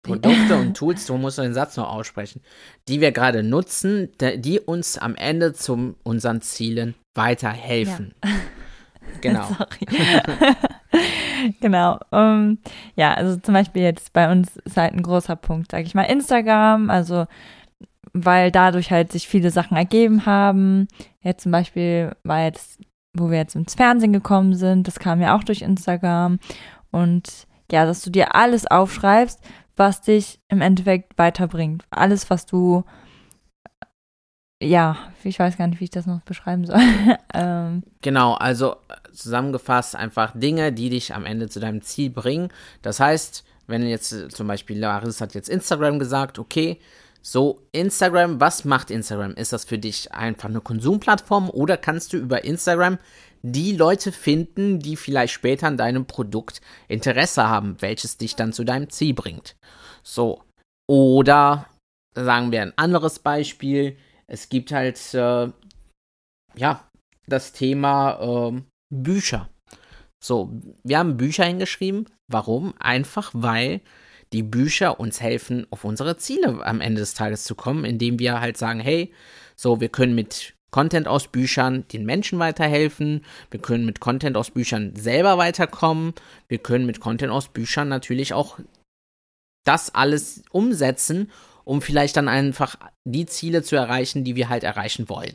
Produkte 0.02 0.56
und 0.56 0.74
Tools, 0.76 1.06
du 1.06 1.16
musst 1.16 1.38
den 1.38 1.54
Satz 1.54 1.76
noch 1.76 1.88
aussprechen, 1.88 2.42
die 2.88 3.00
wir 3.00 3.12
gerade 3.12 3.42
nutzen, 3.42 4.10
die 4.20 4.60
uns 4.60 4.98
am 4.98 5.14
Ende 5.14 5.52
zu 5.52 5.94
unseren 6.02 6.42
Zielen 6.42 6.94
weiterhelfen. 7.14 8.14
Ja. 8.24 8.30
Genau. 9.20 9.46
genau. 11.60 11.98
Um, 12.10 12.58
ja, 12.96 13.14
also 13.14 13.36
zum 13.36 13.54
Beispiel 13.54 13.82
jetzt 13.82 14.12
bei 14.12 14.30
uns 14.30 14.56
ist 14.64 14.76
halt 14.76 14.94
ein 14.94 15.02
großer 15.02 15.36
Punkt, 15.36 15.70
sage 15.70 15.84
ich 15.84 15.94
mal, 15.94 16.04
Instagram, 16.04 16.88
also 16.88 17.26
weil 18.14 18.50
dadurch 18.50 18.90
halt 18.90 19.12
sich 19.12 19.26
viele 19.28 19.50
Sachen 19.50 19.76
ergeben 19.76 20.26
haben. 20.26 20.88
Jetzt 21.20 21.42
zum 21.42 21.52
Beispiel 21.52 22.14
war 22.24 22.44
jetzt, 22.44 22.80
wo 23.14 23.30
wir 23.30 23.38
jetzt 23.38 23.54
ins 23.54 23.74
Fernsehen 23.74 24.12
gekommen 24.12 24.54
sind, 24.54 24.86
das 24.86 24.98
kam 24.98 25.20
ja 25.20 25.36
auch 25.36 25.44
durch 25.44 25.62
Instagram. 25.62 26.38
Und 26.90 27.46
ja, 27.70 27.86
dass 27.86 28.02
du 28.02 28.10
dir 28.10 28.34
alles 28.34 28.66
aufschreibst, 28.66 29.40
was 29.76 30.00
dich 30.00 30.40
im 30.48 30.60
Endeffekt 30.60 31.18
weiterbringt. 31.18 31.84
Alles, 31.90 32.30
was 32.30 32.46
du, 32.46 32.84
ja, 34.62 34.96
ich 35.24 35.38
weiß 35.38 35.56
gar 35.56 35.66
nicht, 35.66 35.80
wie 35.80 35.84
ich 35.84 35.90
das 35.90 36.06
noch 36.06 36.20
beschreiben 36.22 36.66
soll. 36.66 36.80
ähm. 37.34 37.82
Genau, 38.02 38.34
also 38.34 38.76
zusammengefasst 39.12 39.96
einfach 39.96 40.32
Dinge, 40.34 40.72
die 40.72 40.90
dich 40.90 41.14
am 41.14 41.26
Ende 41.26 41.48
zu 41.48 41.60
deinem 41.60 41.82
Ziel 41.82 42.10
bringen. 42.10 42.48
Das 42.82 43.00
heißt, 43.00 43.44
wenn 43.66 43.86
jetzt 43.86 44.32
zum 44.32 44.46
Beispiel 44.46 44.78
Laris 44.78 45.20
hat 45.20 45.34
jetzt 45.34 45.48
Instagram 45.48 45.98
gesagt, 45.98 46.38
okay, 46.38 46.78
so, 47.24 47.60
Instagram, 47.70 48.40
was 48.40 48.64
macht 48.64 48.90
Instagram? 48.90 49.34
Ist 49.34 49.52
das 49.52 49.64
für 49.64 49.78
dich 49.78 50.12
einfach 50.12 50.48
eine 50.48 50.60
Konsumplattform 50.60 51.50
oder 51.50 51.76
kannst 51.76 52.12
du 52.12 52.16
über 52.16 52.42
Instagram 52.42 52.98
die 53.42 53.72
Leute 53.72 54.12
finden, 54.12 54.78
die 54.78 54.96
vielleicht 54.96 55.34
später 55.34 55.66
an 55.66 55.76
deinem 55.76 56.06
Produkt 56.06 56.60
Interesse 56.88 57.48
haben, 57.48 57.76
welches 57.80 58.16
dich 58.16 58.36
dann 58.36 58.52
zu 58.52 58.64
deinem 58.64 58.88
Ziel 58.90 59.14
bringt? 59.14 59.56
So, 60.02 60.42
oder 60.88 61.66
sagen 62.14 62.52
wir 62.52 62.62
ein 62.62 62.76
anderes 62.76 63.18
Beispiel, 63.18 63.96
es 64.26 64.48
gibt 64.48 64.72
halt, 64.72 65.14
äh, 65.14 65.50
ja, 66.54 66.88
das 67.26 67.52
Thema 67.52 68.50
äh, 68.50 68.62
Bücher. 68.90 69.48
So, 70.22 70.52
wir 70.84 70.98
haben 70.98 71.16
Bücher 71.16 71.44
hingeschrieben. 71.44 72.08
Warum? 72.30 72.74
Einfach 72.78 73.30
weil 73.34 73.80
die 74.32 74.42
Bücher 74.42 74.98
uns 75.00 75.20
helfen, 75.20 75.66
auf 75.70 75.84
unsere 75.84 76.16
Ziele 76.16 76.64
am 76.64 76.80
Ende 76.80 77.00
des 77.00 77.14
Tages 77.14 77.44
zu 77.44 77.54
kommen, 77.54 77.84
indem 77.84 78.18
wir 78.18 78.40
halt 78.40 78.56
sagen, 78.56 78.80
hey, 78.80 79.12
so, 79.56 79.80
wir 79.80 79.88
können 79.88 80.14
mit 80.14 80.54
Content 80.72 81.06
aus 81.06 81.28
Büchern 81.28 81.86
den 81.92 82.04
Menschen 82.04 82.40
weiterhelfen, 82.40 83.24
wir 83.50 83.60
können 83.60 83.86
mit 83.86 84.00
Content 84.00 84.36
aus 84.36 84.50
Büchern 84.50 84.96
selber 84.96 85.38
weiterkommen, 85.38 86.14
wir 86.48 86.58
können 86.58 86.86
mit 86.86 86.98
Content 86.98 87.30
aus 87.30 87.48
Büchern 87.48 87.88
natürlich 87.88 88.34
auch 88.34 88.58
das 89.64 89.94
alles 89.94 90.42
umsetzen, 90.50 91.30
um 91.64 91.82
vielleicht 91.82 92.16
dann 92.16 92.28
einfach 92.28 92.76
die 93.04 93.26
Ziele 93.26 93.62
zu 93.62 93.76
erreichen, 93.76 94.24
die 94.24 94.34
wir 94.34 94.48
halt 94.48 94.64
erreichen 94.64 95.08
wollen. 95.08 95.34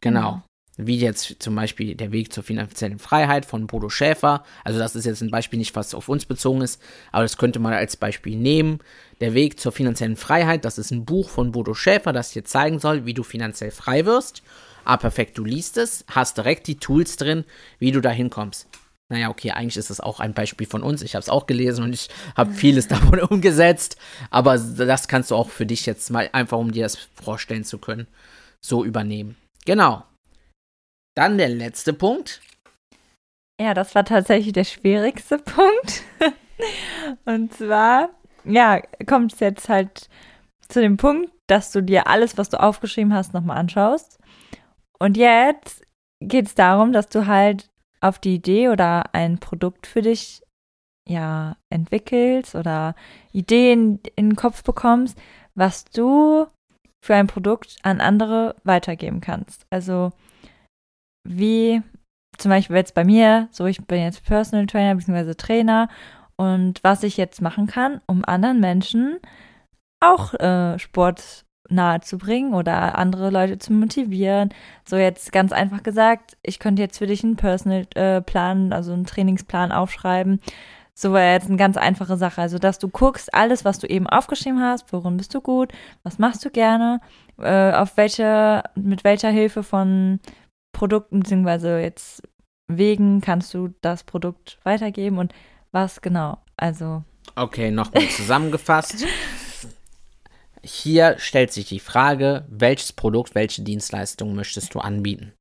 Genau. 0.00 0.42
Wie 0.80 0.96
jetzt 0.96 1.42
zum 1.42 1.56
Beispiel 1.56 1.96
der 1.96 2.12
Weg 2.12 2.32
zur 2.32 2.44
finanziellen 2.44 3.00
Freiheit 3.00 3.44
von 3.44 3.66
Bodo 3.66 3.88
Schäfer. 3.88 4.44
Also 4.62 4.78
das 4.78 4.94
ist 4.94 5.06
jetzt 5.06 5.20
ein 5.20 5.30
Beispiel 5.30 5.58
nicht, 5.58 5.74
was 5.74 5.92
auf 5.92 6.08
uns 6.08 6.24
bezogen 6.24 6.60
ist, 6.60 6.80
aber 7.10 7.24
das 7.24 7.36
könnte 7.36 7.58
man 7.58 7.72
als 7.72 7.96
Beispiel 7.96 8.36
nehmen. 8.36 8.78
Der 9.20 9.34
Weg 9.34 9.58
zur 9.58 9.72
finanziellen 9.72 10.14
Freiheit, 10.16 10.64
das 10.64 10.78
ist 10.78 10.92
ein 10.92 11.04
Buch 11.04 11.30
von 11.30 11.50
Bodo 11.50 11.74
Schäfer, 11.74 12.12
das 12.12 12.30
dir 12.30 12.44
zeigen 12.44 12.78
soll, 12.78 13.06
wie 13.06 13.14
du 13.14 13.24
finanziell 13.24 13.72
frei 13.72 14.06
wirst. 14.06 14.44
Ah, 14.84 14.96
perfekt, 14.96 15.36
du 15.36 15.44
liest 15.44 15.76
es, 15.78 16.04
hast 16.08 16.38
direkt 16.38 16.68
die 16.68 16.76
Tools 16.76 17.16
drin, 17.16 17.44
wie 17.80 17.90
du 17.90 18.00
da 18.00 18.10
hinkommst. 18.10 18.68
Naja, 19.10 19.30
okay, 19.30 19.50
eigentlich 19.50 19.78
ist 19.78 19.90
das 19.90 20.00
auch 20.00 20.20
ein 20.20 20.34
Beispiel 20.34 20.66
von 20.66 20.82
uns. 20.82 21.02
Ich 21.02 21.14
habe 21.14 21.22
es 21.22 21.30
auch 21.30 21.46
gelesen 21.46 21.82
und 21.82 21.92
ich 21.92 22.08
habe 22.36 22.52
vieles 22.52 22.88
davon 22.88 23.20
umgesetzt. 23.28 23.96
Aber 24.30 24.56
das 24.58 25.08
kannst 25.08 25.30
du 25.30 25.34
auch 25.34 25.48
für 25.48 25.66
dich 25.66 25.86
jetzt 25.86 26.10
mal 26.10 26.28
einfach, 26.32 26.58
um 26.58 26.72
dir 26.72 26.84
das 26.84 27.08
vorstellen 27.14 27.64
zu 27.64 27.78
können, 27.78 28.06
so 28.60 28.84
übernehmen. 28.84 29.36
Genau. 29.64 30.04
Dann 31.18 31.36
der 31.36 31.48
letzte 31.48 31.92
Punkt. 31.92 32.40
Ja, 33.60 33.74
das 33.74 33.96
war 33.96 34.04
tatsächlich 34.04 34.52
der 34.52 34.62
schwierigste 34.62 35.38
Punkt. 35.38 36.04
Und 37.24 37.52
zwar, 37.52 38.10
ja, 38.44 38.80
kommt 39.04 39.32
es 39.32 39.40
jetzt 39.40 39.68
halt 39.68 40.08
zu 40.68 40.80
dem 40.80 40.96
Punkt, 40.96 41.32
dass 41.48 41.72
du 41.72 41.82
dir 41.82 42.06
alles, 42.06 42.38
was 42.38 42.50
du 42.50 42.60
aufgeschrieben 42.60 43.12
hast, 43.12 43.34
nochmal 43.34 43.56
anschaust. 43.56 44.20
Und 45.00 45.16
jetzt 45.16 45.82
geht 46.20 46.46
es 46.46 46.54
darum, 46.54 46.92
dass 46.92 47.08
du 47.08 47.26
halt 47.26 47.68
auf 48.00 48.20
die 48.20 48.36
Idee 48.36 48.68
oder 48.68 49.12
ein 49.12 49.40
Produkt 49.40 49.88
für 49.88 50.02
dich 50.02 50.44
ja 51.08 51.56
entwickelst 51.68 52.54
oder 52.54 52.94
Ideen 53.32 53.98
in 54.14 54.30
den 54.30 54.36
Kopf 54.36 54.62
bekommst, 54.62 55.18
was 55.56 55.84
du 55.84 56.46
für 57.04 57.16
ein 57.16 57.26
Produkt 57.26 57.76
an 57.82 58.00
andere 58.00 58.54
weitergeben 58.62 59.20
kannst. 59.20 59.66
Also 59.68 60.12
wie 61.28 61.82
zum 62.36 62.50
Beispiel 62.50 62.76
jetzt 62.76 62.94
bei 62.94 63.04
mir, 63.04 63.48
so 63.50 63.66
ich 63.66 63.84
bin 63.86 64.00
jetzt 64.00 64.24
Personal 64.24 64.66
Trainer 64.66 64.94
bzw. 64.94 65.34
Trainer 65.34 65.88
und 66.36 66.80
was 66.82 67.02
ich 67.02 67.16
jetzt 67.16 67.42
machen 67.42 67.66
kann, 67.66 68.00
um 68.06 68.24
anderen 68.24 68.60
Menschen 68.60 69.18
auch 70.00 70.34
äh, 70.34 70.78
Sport 70.78 71.44
nahe 71.68 72.00
zu 72.00 72.16
bringen 72.16 72.54
oder 72.54 72.96
andere 72.96 73.30
Leute 73.30 73.58
zu 73.58 73.72
motivieren. 73.72 74.50
So 74.88 74.96
jetzt 74.96 75.32
ganz 75.32 75.52
einfach 75.52 75.82
gesagt, 75.82 76.36
ich 76.42 76.58
könnte 76.58 76.80
jetzt 76.82 76.98
für 76.98 77.06
dich 77.06 77.24
einen 77.24 77.36
Personal 77.36 77.86
äh, 77.94 78.20
Plan, 78.22 78.72
also 78.72 78.92
einen 78.92 79.04
Trainingsplan 79.04 79.72
aufschreiben. 79.72 80.40
So 80.94 81.12
war 81.12 81.22
jetzt 81.22 81.48
eine 81.48 81.56
ganz 81.56 81.76
einfache 81.76 82.16
Sache. 82.16 82.40
Also, 82.40 82.58
dass 82.58 82.78
du 82.78 82.88
guckst, 82.88 83.32
alles, 83.32 83.64
was 83.64 83.78
du 83.78 83.86
eben 83.86 84.08
aufgeschrieben 84.08 84.60
hast, 84.60 84.92
worin 84.92 85.16
bist 85.16 85.32
du 85.34 85.40
gut, 85.40 85.72
was 86.02 86.18
machst 86.18 86.44
du 86.44 86.50
gerne, 86.50 87.00
äh, 87.38 87.72
auf 87.72 87.96
welche, 87.96 88.64
mit 88.74 89.04
welcher 89.04 89.30
Hilfe 89.30 89.62
von 89.62 90.18
Produkten 90.78 91.20
bzw. 91.20 91.82
jetzt 91.82 92.22
Wegen 92.68 93.20
kannst 93.20 93.52
du 93.54 93.74
das 93.80 94.04
Produkt 94.04 94.58
weitergeben 94.62 95.18
und 95.18 95.32
was 95.72 96.00
genau. 96.02 96.38
Also. 96.56 97.02
Okay, 97.34 97.70
nochmal 97.70 98.08
zusammengefasst. 98.08 99.04
Hier 100.62 101.16
stellt 101.18 101.52
sich 101.52 101.66
die 101.66 101.80
Frage, 101.80 102.44
welches 102.48 102.92
Produkt, 102.92 103.34
welche 103.34 103.62
Dienstleistung 103.62 104.34
möchtest 104.34 104.74
du 104.74 104.80
anbieten? 104.80 105.32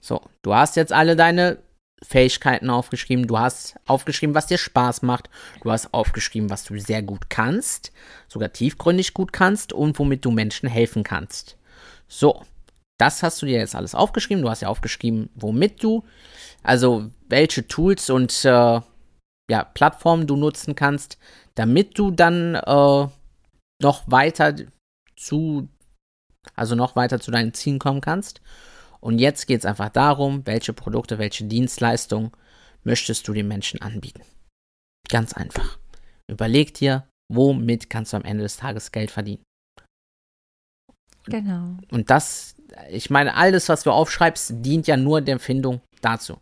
So, 0.00 0.20
du 0.42 0.54
hast 0.54 0.76
jetzt 0.76 0.92
alle 0.92 1.16
deine 1.16 1.58
Fähigkeiten 2.02 2.70
aufgeschrieben, 2.70 3.26
du 3.26 3.38
hast 3.38 3.76
aufgeschrieben, 3.86 4.34
was 4.34 4.46
dir 4.46 4.58
Spaß 4.58 5.02
macht, 5.02 5.30
du 5.62 5.70
hast 5.70 5.92
aufgeschrieben, 5.94 6.50
was 6.50 6.64
du 6.64 6.78
sehr 6.78 7.02
gut 7.02 7.30
kannst, 7.30 7.92
sogar 8.28 8.52
tiefgründig 8.52 9.14
gut 9.14 9.32
kannst 9.32 9.72
und 9.72 9.98
womit 9.98 10.24
du 10.24 10.30
Menschen 10.30 10.68
helfen 10.68 11.02
kannst. 11.02 11.56
So, 12.06 12.42
das 12.98 13.22
hast 13.22 13.42
du 13.42 13.46
dir 13.46 13.58
jetzt 13.58 13.74
alles 13.74 13.94
aufgeschrieben. 13.94 14.42
Du 14.42 14.50
hast 14.50 14.62
ja 14.62 14.68
aufgeschrieben, 14.68 15.30
womit 15.34 15.82
du, 15.82 16.04
also 16.62 17.10
welche 17.28 17.66
Tools 17.66 18.10
und 18.10 18.44
äh, 18.44 18.80
ja, 19.50 19.64
Plattformen 19.74 20.26
du 20.26 20.36
nutzen 20.36 20.74
kannst, 20.74 21.18
damit 21.54 21.98
du 21.98 22.10
dann 22.10 22.54
äh, 22.54 23.08
noch 23.82 24.02
weiter 24.06 24.54
zu, 25.16 25.68
also 26.54 26.74
noch 26.74 26.96
weiter 26.96 27.20
zu 27.20 27.30
deinen 27.30 27.54
Zielen 27.54 27.78
kommen 27.78 28.00
kannst. 28.00 28.40
Und 29.00 29.18
jetzt 29.18 29.46
geht 29.46 29.60
es 29.60 29.66
einfach 29.66 29.90
darum, 29.90 30.46
welche 30.46 30.72
Produkte, 30.72 31.18
welche 31.18 31.44
Dienstleistungen 31.44 32.30
möchtest 32.84 33.28
du 33.28 33.32
den 33.32 33.48
Menschen 33.48 33.82
anbieten. 33.82 34.22
Ganz 35.08 35.34
einfach. 35.34 35.78
Überleg 36.30 36.72
dir, 36.74 37.06
womit 37.30 37.90
kannst 37.90 38.12
du 38.12 38.16
am 38.16 38.24
Ende 38.24 38.44
des 38.44 38.56
Tages 38.56 38.92
Geld 38.92 39.10
verdienen. 39.10 39.42
Genau. 41.26 41.76
Und 41.90 42.10
das, 42.10 42.54
ich 42.90 43.10
meine, 43.10 43.34
alles, 43.34 43.68
was 43.68 43.82
du 43.82 43.90
aufschreibst, 43.90 44.54
dient 44.56 44.86
ja 44.86 44.96
nur 44.96 45.20
der 45.20 45.38
Findung 45.38 45.80
dazu. 46.00 46.38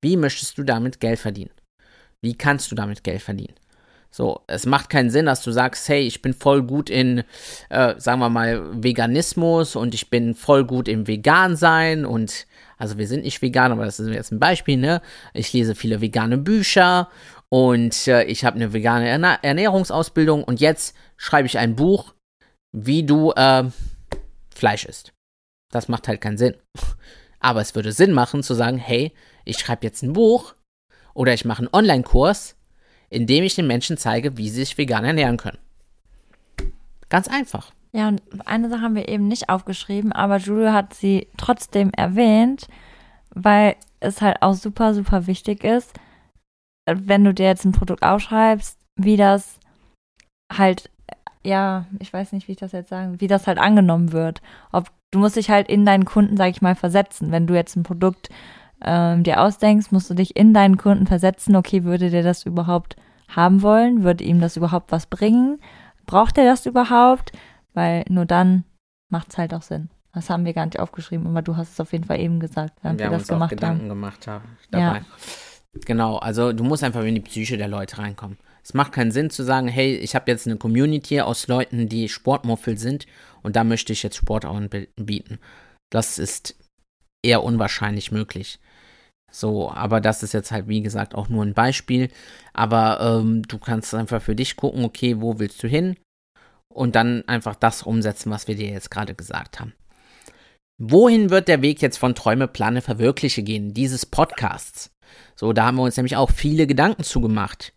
Wie 0.00 0.16
möchtest 0.16 0.58
du 0.58 0.62
damit 0.62 1.00
Geld 1.00 1.18
verdienen? 1.18 1.50
Wie 2.20 2.36
kannst 2.36 2.70
du 2.70 2.74
damit 2.74 3.04
Geld 3.04 3.22
verdienen? 3.22 3.54
So, 4.10 4.40
es 4.46 4.64
macht 4.64 4.88
keinen 4.88 5.10
Sinn, 5.10 5.26
dass 5.26 5.42
du 5.42 5.50
sagst, 5.52 5.88
hey, 5.88 6.00
ich 6.00 6.22
bin 6.22 6.32
voll 6.32 6.62
gut 6.62 6.88
in, 6.88 7.24
äh, 7.68 7.94
sagen 7.98 8.20
wir 8.20 8.30
mal, 8.30 8.82
Veganismus 8.82 9.76
und 9.76 9.94
ich 9.94 10.08
bin 10.08 10.34
voll 10.34 10.64
gut 10.64 10.88
im 10.88 11.06
Vegan 11.06 11.56
sein 11.56 12.06
und, 12.06 12.46
also 12.78 12.96
wir 12.96 13.06
sind 13.06 13.24
nicht 13.24 13.42
vegan, 13.42 13.70
aber 13.70 13.84
das 13.84 14.00
ist 14.00 14.08
jetzt 14.08 14.32
ein 14.32 14.38
Beispiel, 14.38 14.78
ne? 14.78 15.02
Ich 15.34 15.52
lese 15.52 15.74
viele 15.74 16.00
vegane 16.00 16.38
Bücher 16.38 17.10
und 17.50 18.08
äh, 18.08 18.24
ich 18.24 18.44
habe 18.44 18.56
eine 18.56 18.72
vegane 18.72 19.08
Ernährungsausbildung 19.42 20.42
und 20.42 20.60
jetzt 20.60 20.96
schreibe 21.18 21.46
ich 21.46 21.58
ein 21.58 21.76
Buch, 21.76 22.14
wie 22.72 23.04
du 23.04 23.32
äh, 23.32 23.64
Fleisch 24.58 24.84
isst. 24.84 25.12
Das 25.72 25.88
macht 25.88 26.08
halt 26.08 26.20
keinen 26.20 26.38
Sinn. 26.38 26.54
Aber 27.40 27.60
es 27.60 27.74
würde 27.74 27.92
Sinn 27.92 28.12
machen 28.12 28.42
zu 28.42 28.54
sagen, 28.54 28.78
hey, 28.78 29.12
ich 29.44 29.58
schreibe 29.58 29.86
jetzt 29.86 30.02
ein 30.02 30.12
Buch 30.12 30.54
oder 31.14 31.32
ich 31.34 31.44
mache 31.44 31.60
einen 31.60 31.72
Online-Kurs, 31.72 32.56
in 33.10 33.26
dem 33.26 33.44
ich 33.44 33.54
den 33.54 33.66
Menschen 33.66 33.96
zeige, 33.96 34.36
wie 34.36 34.48
sie 34.48 34.64
sich 34.64 34.78
vegan 34.78 35.04
ernähren 35.04 35.36
können. 35.36 35.58
Ganz 37.08 37.28
einfach. 37.28 37.72
Ja, 37.92 38.08
und 38.08 38.20
eine 38.46 38.68
Sache 38.68 38.82
haben 38.82 38.94
wir 38.94 39.08
eben 39.08 39.28
nicht 39.28 39.48
aufgeschrieben, 39.48 40.12
aber 40.12 40.36
Julio 40.36 40.72
hat 40.72 40.92
sie 40.94 41.28
trotzdem 41.36 41.90
erwähnt, 41.96 42.68
weil 43.30 43.76
es 44.00 44.20
halt 44.20 44.42
auch 44.42 44.54
super, 44.54 44.94
super 44.94 45.26
wichtig 45.26 45.64
ist, 45.64 45.92
wenn 46.86 47.24
du 47.24 47.32
dir 47.32 47.46
jetzt 47.46 47.64
ein 47.64 47.72
Produkt 47.72 48.02
aufschreibst, 48.02 48.78
wie 48.96 49.16
das 49.16 49.58
halt, 50.52 50.90
ja, 51.48 51.86
ich 51.98 52.12
weiß 52.12 52.32
nicht, 52.32 52.46
wie 52.46 52.52
ich 52.52 52.58
das 52.58 52.72
jetzt 52.72 52.90
sagen, 52.90 53.20
wie 53.20 53.26
das 53.26 53.46
halt 53.46 53.58
angenommen 53.58 54.12
wird. 54.12 54.42
Ob 54.70 54.90
du 55.10 55.18
musst 55.18 55.36
dich 55.36 55.50
halt 55.50 55.68
in 55.68 55.86
deinen 55.86 56.04
Kunden, 56.04 56.36
sag 56.36 56.50
ich 56.50 56.62
mal, 56.62 56.74
versetzen. 56.74 57.32
Wenn 57.32 57.46
du 57.46 57.54
jetzt 57.54 57.74
ein 57.74 57.82
Produkt 57.82 58.28
ähm, 58.84 59.22
dir 59.22 59.40
ausdenkst, 59.40 59.90
musst 59.90 60.10
du 60.10 60.14
dich 60.14 60.36
in 60.36 60.52
deinen 60.52 60.76
Kunden 60.76 61.06
versetzen, 61.06 61.56
okay, 61.56 61.84
würde 61.84 62.10
der 62.10 62.22
das 62.22 62.44
überhaupt 62.44 62.96
haben 63.28 63.62
wollen? 63.62 64.04
Würde 64.04 64.24
ihm 64.24 64.40
das 64.40 64.56
überhaupt 64.56 64.92
was 64.92 65.06
bringen? 65.06 65.58
Braucht 66.06 66.36
er 66.36 66.44
das 66.44 66.66
überhaupt? 66.66 67.32
Weil 67.72 68.04
nur 68.08 68.26
dann 68.26 68.64
macht 69.08 69.30
es 69.30 69.38
halt 69.38 69.54
auch 69.54 69.62
Sinn. 69.62 69.88
Das 70.12 70.30
haben 70.30 70.44
wir 70.44 70.52
gar 70.52 70.66
nicht 70.66 70.80
aufgeschrieben, 70.80 71.26
aber 71.26 71.42
du 71.42 71.56
hast 71.56 71.72
es 71.72 71.80
auf 71.80 71.92
jeden 71.92 72.04
Fall 72.04 72.20
eben 72.20 72.40
gesagt, 72.40 72.74
während 72.82 72.98
wir, 72.98 73.06
wir 73.06 73.10
das 73.10 73.22
uns 73.22 73.28
gemacht 73.28 73.46
auch 73.46 73.50
Gedanken 73.50 73.82
haben. 73.82 73.88
gemacht 73.88 74.26
haben. 74.26 74.44
Dabei. 74.70 74.98
Ja. 74.98 75.04
Genau, 75.84 76.16
also 76.16 76.52
du 76.52 76.64
musst 76.64 76.82
einfach 76.82 77.04
in 77.04 77.14
die 77.14 77.20
Psyche 77.20 77.56
der 77.56 77.68
Leute 77.68 77.98
reinkommen. 77.98 78.38
Es 78.68 78.74
macht 78.74 78.92
keinen 78.92 79.12
Sinn 79.12 79.30
zu 79.30 79.44
sagen, 79.44 79.66
hey, 79.66 79.96
ich 79.96 80.14
habe 80.14 80.30
jetzt 80.30 80.46
eine 80.46 80.58
Community 80.58 81.22
aus 81.22 81.46
Leuten, 81.46 81.88
die 81.88 82.10
Sportmuffel 82.10 82.76
sind 82.76 83.06
und 83.42 83.56
da 83.56 83.64
möchte 83.64 83.94
ich 83.94 84.02
jetzt 84.02 84.16
Sport 84.16 84.44
bieten. 84.96 85.38
Das 85.90 86.18
ist 86.18 86.54
eher 87.24 87.42
unwahrscheinlich 87.42 88.12
möglich. 88.12 88.60
So, 89.32 89.70
aber 89.70 90.02
das 90.02 90.22
ist 90.22 90.34
jetzt 90.34 90.50
halt, 90.50 90.68
wie 90.68 90.82
gesagt, 90.82 91.14
auch 91.14 91.30
nur 91.30 91.46
ein 91.46 91.54
Beispiel. 91.54 92.10
Aber 92.52 93.00
ähm, 93.00 93.40
du 93.42 93.56
kannst 93.56 93.94
einfach 93.94 94.20
für 94.20 94.36
dich 94.36 94.56
gucken, 94.56 94.84
okay, 94.84 95.18
wo 95.18 95.38
willst 95.38 95.62
du 95.62 95.66
hin? 95.66 95.96
Und 96.68 96.94
dann 96.94 97.26
einfach 97.26 97.54
das 97.54 97.82
umsetzen, 97.82 98.30
was 98.30 98.48
wir 98.48 98.54
dir 98.54 98.68
jetzt 98.68 98.90
gerade 98.90 99.14
gesagt 99.14 99.60
haben. 99.60 99.72
Wohin 100.78 101.30
wird 101.30 101.48
der 101.48 101.62
Weg 101.62 101.80
jetzt 101.80 101.96
von 101.96 102.14
Träume, 102.14 102.46
Plane, 102.46 102.82
Verwirkliche 102.82 103.42
gehen, 103.42 103.72
dieses 103.72 104.04
Podcasts? 104.04 104.90
So, 105.36 105.54
da 105.54 105.64
haben 105.64 105.76
wir 105.76 105.84
uns 105.84 105.96
nämlich 105.96 106.16
auch 106.16 106.30
viele 106.30 106.66
Gedanken 106.66 107.02
zugemacht. 107.02 107.72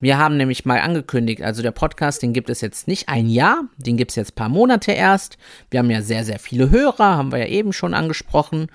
Wir 0.00 0.18
haben 0.18 0.36
nämlich 0.36 0.64
mal 0.64 0.80
angekündigt, 0.80 1.42
also 1.42 1.60
der 1.60 1.72
Podcast, 1.72 2.22
den 2.22 2.32
gibt 2.32 2.50
es 2.50 2.60
jetzt 2.60 2.86
nicht 2.86 3.08
ein 3.08 3.28
Jahr, 3.28 3.64
den 3.78 3.96
gibt 3.96 4.12
es 4.12 4.16
jetzt 4.16 4.32
ein 4.32 4.36
paar 4.36 4.48
Monate 4.48 4.92
erst. 4.92 5.38
Wir 5.70 5.80
haben 5.80 5.90
ja 5.90 6.02
sehr, 6.02 6.24
sehr 6.24 6.38
viele 6.38 6.70
Hörer, 6.70 7.16
haben 7.16 7.32
wir 7.32 7.38
ja 7.38 7.46
eben 7.46 7.72
schon 7.72 7.94
angesprochen. 7.94 8.68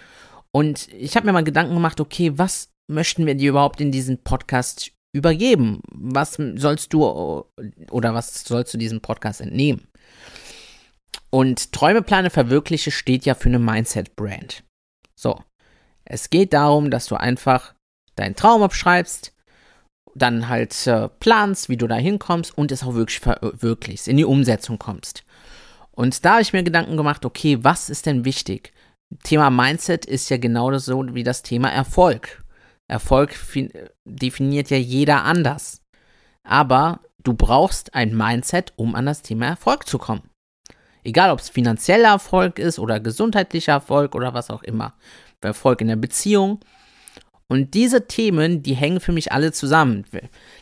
Und 0.51 0.91
ich 0.93 1.15
habe 1.15 1.25
mir 1.25 1.33
mal 1.33 1.43
Gedanken 1.43 1.73
gemacht, 1.73 2.01
okay, 2.01 2.37
was 2.37 2.69
möchten 2.91 3.25
wir 3.25 3.35
dir 3.35 3.51
überhaupt 3.51 3.79
in 3.79 3.91
diesen 3.91 4.21
Podcast 4.21 4.91
übergeben? 5.15 5.81
Was 5.91 6.37
sollst 6.55 6.91
du 6.91 7.45
oder 7.89 8.13
was 8.13 8.43
sollst 8.43 8.73
du 8.73 8.77
diesem 8.77 8.99
Podcast 8.99 9.39
entnehmen? 9.39 9.87
Und 11.29 11.71
Träume, 11.71 12.01
Plane, 12.01 12.29
Verwirkliche 12.29 12.91
steht 12.91 13.25
ja 13.25 13.33
für 13.33 13.49
eine 13.49 13.59
Mindset-Brand. 13.59 14.63
So. 15.15 15.41
Es 16.05 16.29
geht 16.29 16.51
darum, 16.51 16.91
dass 16.91 17.05
du 17.05 17.15
einfach 17.15 17.73
deinen 18.15 18.35
Traum 18.35 18.61
abschreibst, 18.61 19.32
dann 20.15 20.47
halt 20.47 20.87
äh, 20.87 21.09
planst, 21.19 21.69
wie 21.69 21.77
du 21.77 21.87
da 21.87 21.95
hinkommst 21.95 22.57
und 22.57 22.71
es 22.71 22.83
auch 22.83 22.93
wirklich 22.93 23.19
verwirklichst, 23.19 24.07
in 24.07 24.17
die 24.17 24.25
Umsetzung 24.25 24.79
kommst. 24.79 25.23
Und 25.91 26.25
da 26.25 26.33
habe 26.33 26.41
ich 26.41 26.53
mir 26.53 26.63
Gedanken 26.63 26.97
gemacht, 26.97 27.25
okay, 27.25 27.59
was 27.61 27.89
ist 27.89 28.05
denn 28.05 28.25
wichtig? 28.25 28.73
Thema 29.23 29.49
Mindset 29.49 30.05
ist 30.05 30.29
ja 30.29 30.37
genau 30.37 30.75
so 30.77 31.13
wie 31.13 31.23
das 31.23 31.43
Thema 31.43 31.69
Erfolg. 31.69 32.43
Erfolg 32.87 33.35
definiert 34.05 34.69
ja 34.69 34.77
jeder 34.77 35.23
anders. 35.23 35.81
Aber 36.43 36.99
du 37.23 37.33
brauchst 37.33 37.93
ein 37.93 38.15
Mindset, 38.15 38.73
um 38.75 38.95
an 38.95 39.05
das 39.05 39.21
Thema 39.21 39.47
Erfolg 39.47 39.87
zu 39.87 39.97
kommen. 39.97 40.29
Egal, 41.03 41.31
ob 41.31 41.39
es 41.39 41.49
finanzieller 41.49 42.09
Erfolg 42.09 42.59
ist 42.59 42.79
oder 42.79 42.99
gesundheitlicher 42.99 43.73
Erfolg 43.73 44.15
oder 44.15 44.33
was 44.33 44.49
auch 44.49 44.63
immer. 44.63 44.93
Erfolg 45.41 45.81
in 45.81 45.87
der 45.87 45.95
Beziehung. 45.97 46.59
Und 47.47 47.73
diese 47.73 48.07
Themen, 48.07 48.63
die 48.63 48.73
hängen 48.73 48.99
für 48.99 49.11
mich 49.11 49.31
alle 49.31 49.51
zusammen. 49.51 50.05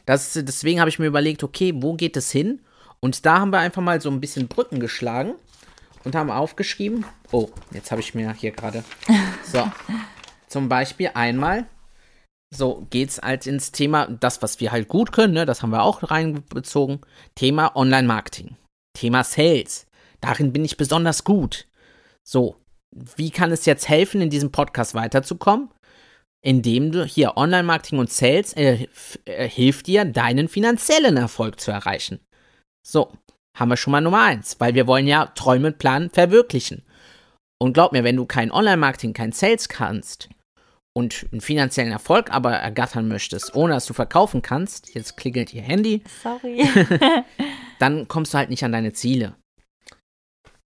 Das, 0.06 0.34
deswegen 0.34 0.80
habe 0.80 0.90
ich 0.90 1.00
mir 1.00 1.06
überlegt, 1.06 1.44
okay, 1.44 1.74
wo 1.76 1.94
geht 1.94 2.18
es 2.18 2.32
hin? 2.32 2.62
Und 3.00 3.26
da 3.26 3.40
haben 3.40 3.52
wir 3.52 3.60
einfach 3.60 3.82
mal 3.82 4.02
so 4.02 4.10
ein 4.10 4.22
bisschen 4.22 4.48
Brücken 4.48 4.80
geschlagen 4.80 5.36
und 6.04 6.16
haben 6.16 6.32
aufgeschrieben. 6.32 7.06
Oh, 7.32 7.50
jetzt 7.72 7.92
habe 7.92 8.02
ich 8.02 8.14
mir 8.14 8.34
hier 8.34 8.52
gerade. 8.52 8.84
So. 9.52 9.70
Zum 10.48 10.68
Beispiel 10.70 11.12
einmal. 11.14 11.66
So 12.54 12.86
geht's 12.90 13.20
halt 13.22 13.48
ins 13.48 13.72
Thema, 13.72 14.08
das, 14.08 14.42
was 14.42 14.60
wir 14.60 14.74
halt 14.74 14.90
gut 14.90 15.14
können, 15.14 15.34
ne, 15.34 15.46
das 15.46 15.62
haben 15.62 15.70
wir 15.70 15.84
auch 15.84 16.12
reinbezogen. 16.12 17.00
Thema 17.36 17.78
Online-Marketing. 17.78 18.58
Thema 18.94 19.24
Sales. 19.24 19.88
Darin 20.20 20.52
bin 20.52 20.66
ich 20.66 20.76
besonders 20.76 21.24
gut. 21.24 21.68
So, 22.24 22.58
wie 22.92 23.32
kann 23.32 23.52
es 23.52 23.66
jetzt 23.66 23.88
helfen, 23.88 24.20
in 24.20 24.30
diesem 24.30 24.52
Podcast 24.52 24.94
weiterzukommen? 24.94 25.70
Indem 26.44 26.92
du 26.92 27.06
hier 27.06 27.38
Online-Marketing 27.38 28.00
und 28.00 28.12
Sales 28.12 28.54
äh, 28.54 28.88
äh, 29.26 29.48
hilft 29.48 29.88
dir, 29.88 30.06
deinen 30.06 30.48
finanziellen 30.48 31.18
Erfolg 31.18 31.60
zu 31.60 31.72
erreichen. 31.72 32.20
So, 32.86 33.12
haben 33.56 33.70
wir 33.70 33.78
schon 33.78 33.92
mal 33.92 34.02
Nummer 34.02 34.24
eins, 34.24 34.60
weil 34.60 34.74
wir 34.74 34.88
wollen 34.88 35.08
ja 35.08 35.28
Träume 35.28 35.72
planen, 35.72 36.10
verwirklichen. 36.10 36.84
Und 37.62 37.74
glaub 37.74 37.92
mir, 37.92 38.04
wenn 38.04 38.16
du 38.16 38.26
kein 38.26 38.52
Online-Marketing, 38.52 39.14
kein 39.14 39.34
Sales 39.34 39.70
kannst 39.70 40.30
und 40.94 41.28
einen 41.32 41.42
finanziellen 41.42 41.92
Erfolg 41.92 42.32
aber 42.32 42.54
ergattern 42.54 43.08
möchtest, 43.08 43.56
ohne 43.56 43.74
dass 43.74 43.86
du 43.86 43.94
verkaufen 43.94 44.42
kannst, 44.42 44.96
jetzt 44.96 45.16
klingelt 45.16 45.54
ihr 45.54 45.62
Handy. 45.62 46.04
Sorry. 46.24 46.68
dann 47.80 48.08
kommst 48.08 48.34
du 48.34 48.40
halt 48.40 48.50
nicht 48.50 48.64
an 48.64 48.72
deine 48.72 48.94
Ziele. 48.94 49.36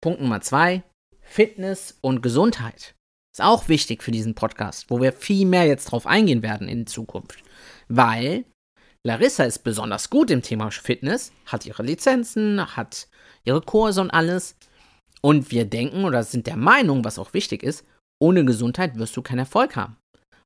Punkt 0.01 0.21
Nummer 0.21 0.41
zwei, 0.41 0.83
Fitness 1.21 1.99
und 2.01 2.23
Gesundheit. 2.23 2.95
Ist 3.39 3.45
auch 3.45 3.69
wichtig 3.69 4.03
für 4.03 4.11
diesen 4.11 4.35
Podcast, 4.35 4.87
wo 4.89 5.01
wir 5.01 5.13
viel 5.13 5.47
mehr 5.47 5.65
jetzt 5.65 5.85
drauf 5.85 6.09
eingehen 6.09 6.43
werden 6.43 6.69
in 6.69 6.89
Zukunft. 6.89 7.45
Weil 7.87 8.45
Larissa 9.07 9.45
ist 9.45 9.63
besonders 9.63 10.11
gut 10.11 10.33
im 10.33 10.43
Thema 10.43 10.73
Fitness, 10.73 11.31
hat 11.47 11.65
ihre 11.65 11.85
Lizenzen, 11.85 12.77
hat 12.77 13.07
ihre 13.45 13.61
Kurse 13.61 14.01
und 14.01 14.11
alles. 14.11 14.57
Und 15.21 15.53
wir 15.53 15.67
denken 15.67 16.05
oder 16.05 16.25
sind 16.25 16.49
der 16.49 16.57
Meinung, 16.57 17.05
was 17.05 17.21
auch 17.21 17.33
wichtig 17.33 17.63
ist, 17.63 17.85
ohne 18.21 18.45
Gesundheit 18.45 18.99
wirst 18.99 19.17
du 19.17 19.23
keinen 19.23 19.39
Erfolg 19.39 19.77
haben. 19.77 19.97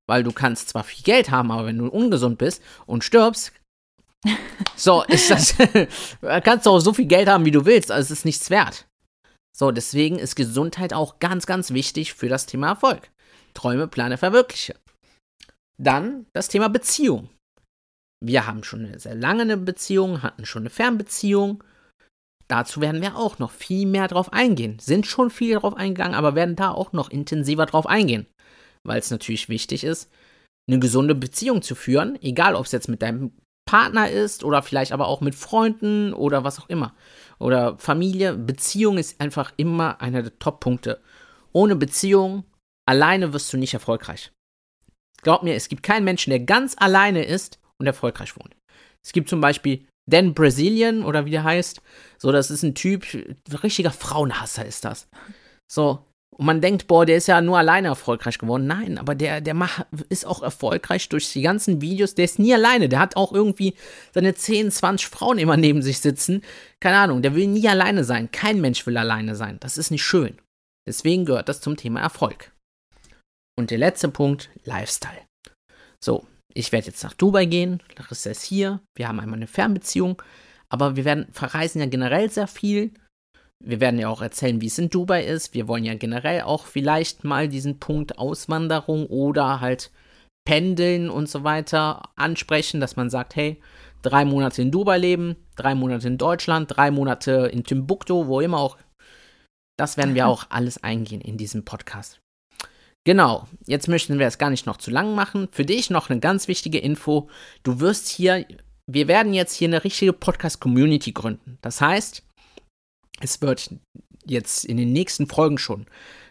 Weil 0.06 0.22
du 0.22 0.30
kannst 0.30 0.68
zwar 0.68 0.84
viel 0.84 1.02
Geld 1.02 1.30
haben, 1.30 1.50
aber 1.50 1.64
wenn 1.64 1.78
du 1.78 1.86
ungesund 1.86 2.36
bist 2.36 2.60
und 2.84 3.04
stirbst, 3.04 3.54
so 4.76 5.02
ist 5.04 5.30
das, 5.30 5.56
kannst 6.44 6.66
du 6.66 6.70
auch 6.70 6.80
so 6.80 6.92
viel 6.92 7.06
Geld 7.06 7.26
haben, 7.26 7.46
wie 7.46 7.52
du 7.52 7.64
willst, 7.64 7.90
also 7.90 8.12
es 8.12 8.18
ist 8.18 8.26
nichts 8.26 8.50
wert. 8.50 8.86
So, 9.56 9.70
deswegen 9.70 10.18
ist 10.18 10.34
Gesundheit 10.34 10.92
auch 10.94 11.18
ganz, 11.18 11.46
ganz 11.46 11.72
wichtig 11.72 12.14
für 12.14 12.28
das 12.28 12.46
Thema 12.46 12.68
Erfolg. 12.68 13.10
Träume, 13.54 13.86
Plane, 13.86 14.18
verwirkliche. 14.18 14.76
Dann 15.78 16.26
das 16.32 16.48
Thema 16.48 16.68
Beziehung 16.68 17.28
wir 18.22 18.46
haben 18.46 18.62
schon 18.62 18.86
eine 18.86 18.98
sehr 18.98 19.14
lange 19.14 19.42
eine 19.42 19.56
Beziehung, 19.56 20.22
hatten 20.22 20.46
schon 20.46 20.62
eine 20.62 20.70
Fernbeziehung. 20.70 21.62
dazu 22.48 22.80
werden 22.80 23.00
wir 23.00 23.16
auch 23.16 23.38
noch 23.38 23.50
viel 23.50 23.86
mehr 23.86 24.08
drauf 24.08 24.32
eingehen. 24.32 24.78
Sind 24.78 25.06
schon 25.06 25.30
viel 25.30 25.58
drauf 25.58 25.74
eingegangen, 25.74 26.14
aber 26.14 26.34
werden 26.34 26.54
da 26.54 26.70
auch 26.70 26.92
noch 26.92 27.10
intensiver 27.10 27.66
drauf 27.66 27.86
eingehen. 27.86 28.26
Weil 28.84 28.98
es 28.98 29.10
natürlich 29.10 29.48
wichtig 29.48 29.84
ist, 29.84 30.10
eine 30.68 30.78
gesunde 30.78 31.14
Beziehung 31.14 31.62
zu 31.62 31.74
führen, 31.74 32.20
egal 32.22 32.54
ob 32.54 32.66
es 32.66 32.72
jetzt 32.72 32.88
mit 32.88 33.00
deinem 33.00 33.32
Partner 33.64 34.10
ist 34.10 34.44
oder 34.44 34.62
vielleicht 34.62 34.92
aber 34.92 35.08
auch 35.08 35.20
mit 35.20 35.34
Freunden 35.34 36.12
oder 36.12 36.44
was 36.44 36.60
auch 36.60 36.68
immer. 36.68 36.94
Oder 37.42 37.76
Familie. 37.78 38.34
Beziehung 38.34 38.98
ist 38.98 39.20
einfach 39.20 39.52
immer 39.56 40.00
einer 40.00 40.22
der 40.22 40.38
Top-Punkte. 40.38 41.00
Ohne 41.52 41.76
Beziehung 41.76 42.44
alleine 42.86 43.32
wirst 43.32 43.52
du 43.52 43.56
nicht 43.56 43.74
erfolgreich. 43.74 44.32
Glaub 45.22 45.42
mir, 45.42 45.54
es 45.54 45.68
gibt 45.68 45.82
keinen 45.82 46.04
Menschen, 46.04 46.30
der 46.30 46.40
ganz 46.40 46.74
alleine 46.78 47.24
ist 47.24 47.60
und 47.78 47.86
erfolgreich 47.86 48.36
wohnt. 48.36 48.56
Es 49.04 49.12
gibt 49.12 49.28
zum 49.28 49.40
Beispiel 49.40 49.86
Dan 50.10 50.34
Brazilian 50.34 51.04
oder 51.04 51.24
wie 51.24 51.30
der 51.30 51.44
heißt. 51.44 51.80
So, 52.18 52.32
das 52.32 52.50
ist 52.50 52.62
ein 52.62 52.74
Typ, 52.74 53.06
richtiger 53.62 53.92
Frauenhasser 53.92 54.64
ist 54.64 54.84
das. 54.84 55.08
So, 55.70 56.04
und 56.34 56.46
man 56.46 56.62
denkt, 56.62 56.86
boah, 56.86 57.04
der 57.04 57.18
ist 57.18 57.28
ja 57.28 57.40
nur 57.42 57.58
alleine 57.58 57.88
erfolgreich 57.88 58.38
geworden. 58.38 58.66
Nein, 58.66 58.96
aber 58.96 59.14
der, 59.14 59.42
der 59.42 59.52
macht, 59.52 59.86
ist 60.08 60.26
auch 60.26 60.42
erfolgreich 60.42 61.08
durch 61.10 61.30
die 61.32 61.42
ganzen 61.42 61.82
Videos. 61.82 62.14
Der 62.14 62.24
ist 62.24 62.38
nie 62.38 62.54
alleine. 62.54 62.88
Der 62.88 63.00
hat 63.00 63.16
auch 63.16 63.32
irgendwie 63.32 63.74
seine 64.14 64.34
10, 64.34 64.70
20 64.70 65.08
Frauen 65.08 65.38
immer 65.38 65.58
neben 65.58 65.82
sich 65.82 66.00
sitzen. 66.00 66.42
Keine 66.80 66.96
Ahnung, 66.96 67.20
der 67.20 67.34
will 67.34 67.48
nie 67.48 67.68
alleine 67.68 68.04
sein. 68.04 68.30
Kein 68.32 68.62
Mensch 68.62 68.86
will 68.86 68.96
alleine 68.96 69.36
sein. 69.36 69.58
Das 69.60 69.76
ist 69.76 69.90
nicht 69.90 70.04
schön. 70.04 70.38
Deswegen 70.88 71.26
gehört 71.26 71.50
das 71.50 71.60
zum 71.60 71.76
Thema 71.76 72.00
Erfolg. 72.00 72.50
Und 73.58 73.70
der 73.70 73.78
letzte 73.78 74.08
Punkt, 74.08 74.48
Lifestyle. 74.64 75.20
So, 76.02 76.26
ich 76.54 76.72
werde 76.72 76.86
jetzt 76.86 77.04
nach 77.04 77.14
Dubai 77.14 77.44
gehen, 77.44 77.82
Larissa 77.96 78.30
ist 78.30 78.42
hier, 78.42 78.80
wir 78.96 79.06
haben 79.06 79.20
einmal 79.20 79.38
eine 79.38 79.46
Fernbeziehung, 79.46 80.20
aber 80.68 80.96
wir 80.96 81.04
werden 81.04 81.28
verreisen 81.30 81.80
ja 81.80 81.86
generell 81.86 82.30
sehr 82.30 82.46
viel. 82.46 82.92
Wir 83.64 83.80
werden 83.80 83.98
ja 83.98 84.08
auch 84.08 84.22
erzählen, 84.22 84.60
wie 84.60 84.66
es 84.66 84.78
in 84.78 84.90
Dubai 84.90 85.24
ist. 85.24 85.54
Wir 85.54 85.68
wollen 85.68 85.84
ja 85.84 85.94
generell 85.94 86.42
auch 86.42 86.66
vielleicht 86.66 87.24
mal 87.24 87.48
diesen 87.48 87.78
Punkt 87.78 88.18
Auswanderung 88.18 89.06
oder 89.06 89.60
halt 89.60 89.90
Pendeln 90.44 91.08
und 91.08 91.28
so 91.28 91.44
weiter 91.44 92.10
ansprechen, 92.16 92.80
dass 92.80 92.96
man 92.96 93.10
sagt, 93.10 93.36
hey, 93.36 93.60
drei 94.02 94.24
Monate 94.24 94.62
in 94.62 94.70
Dubai 94.70 94.98
leben, 94.98 95.36
drei 95.56 95.74
Monate 95.74 96.08
in 96.08 96.18
Deutschland, 96.18 96.76
drei 96.76 96.90
Monate 96.90 97.50
in 97.52 97.64
Timbuktu, 97.64 98.26
wo 98.26 98.40
immer 98.40 98.58
auch. 98.58 98.76
Das 99.78 99.96
werden 99.96 100.14
wir 100.14 100.26
auch 100.28 100.46
alles 100.50 100.82
eingehen 100.82 101.20
in 101.20 101.36
diesem 101.36 101.64
Podcast. 101.64 102.20
Genau, 103.04 103.48
jetzt 103.66 103.88
möchten 103.88 104.18
wir 104.18 104.26
es 104.26 104.38
gar 104.38 104.50
nicht 104.50 104.66
noch 104.66 104.76
zu 104.76 104.90
lang 104.90 105.14
machen. 105.14 105.48
Für 105.50 105.64
dich 105.64 105.90
noch 105.90 106.08
eine 106.08 106.20
ganz 106.20 106.46
wichtige 106.46 106.78
Info. 106.78 107.28
Du 107.64 107.80
wirst 107.80 108.08
hier, 108.08 108.46
wir 108.86 109.08
werden 109.08 109.34
jetzt 109.34 109.54
hier 109.54 109.68
eine 109.68 109.82
richtige 109.82 110.12
Podcast-Community 110.12 111.12
gründen. 111.12 111.58
Das 111.62 111.80
heißt, 111.80 112.22
es 113.22 113.40
wird 113.40 113.70
jetzt 114.26 114.64
in 114.64 114.76
den 114.76 114.92
nächsten 114.92 115.26
Folgen 115.26 115.58
schon 115.58 115.86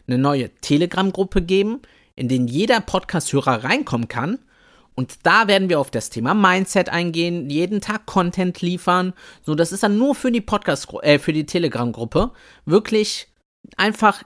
eine 0.07 0.17
neue 0.17 0.53
Telegram-Gruppe 0.55 1.41
geben, 1.41 1.81
in 2.15 2.27
den 2.27 2.47
jeder 2.47 2.81
Podcast-Hörer 2.81 3.63
reinkommen 3.63 4.07
kann. 4.07 4.39
Und 4.93 5.19
da 5.23 5.47
werden 5.47 5.69
wir 5.69 5.79
auf 5.79 5.89
das 5.89 6.09
Thema 6.09 6.33
Mindset 6.33 6.89
eingehen, 6.89 7.49
jeden 7.49 7.79
Tag 7.79 8.05
Content 8.05 8.61
liefern. 8.61 9.13
So, 9.41 9.55
das 9.55 9.71
ist 9.71 9.83
dann 9.83 9.97
nur 9.97 10.15
für 10.15 10.31
die 10.31 10.41
Podcast, 10.41 10.93
äh, 11.01 11.17
für 11.17 11.33
die 11.33 11.45
Telegram-Gruppe. 11.45 12.31
Wirklich 12.65 13.29
einfach, 13.77 14.23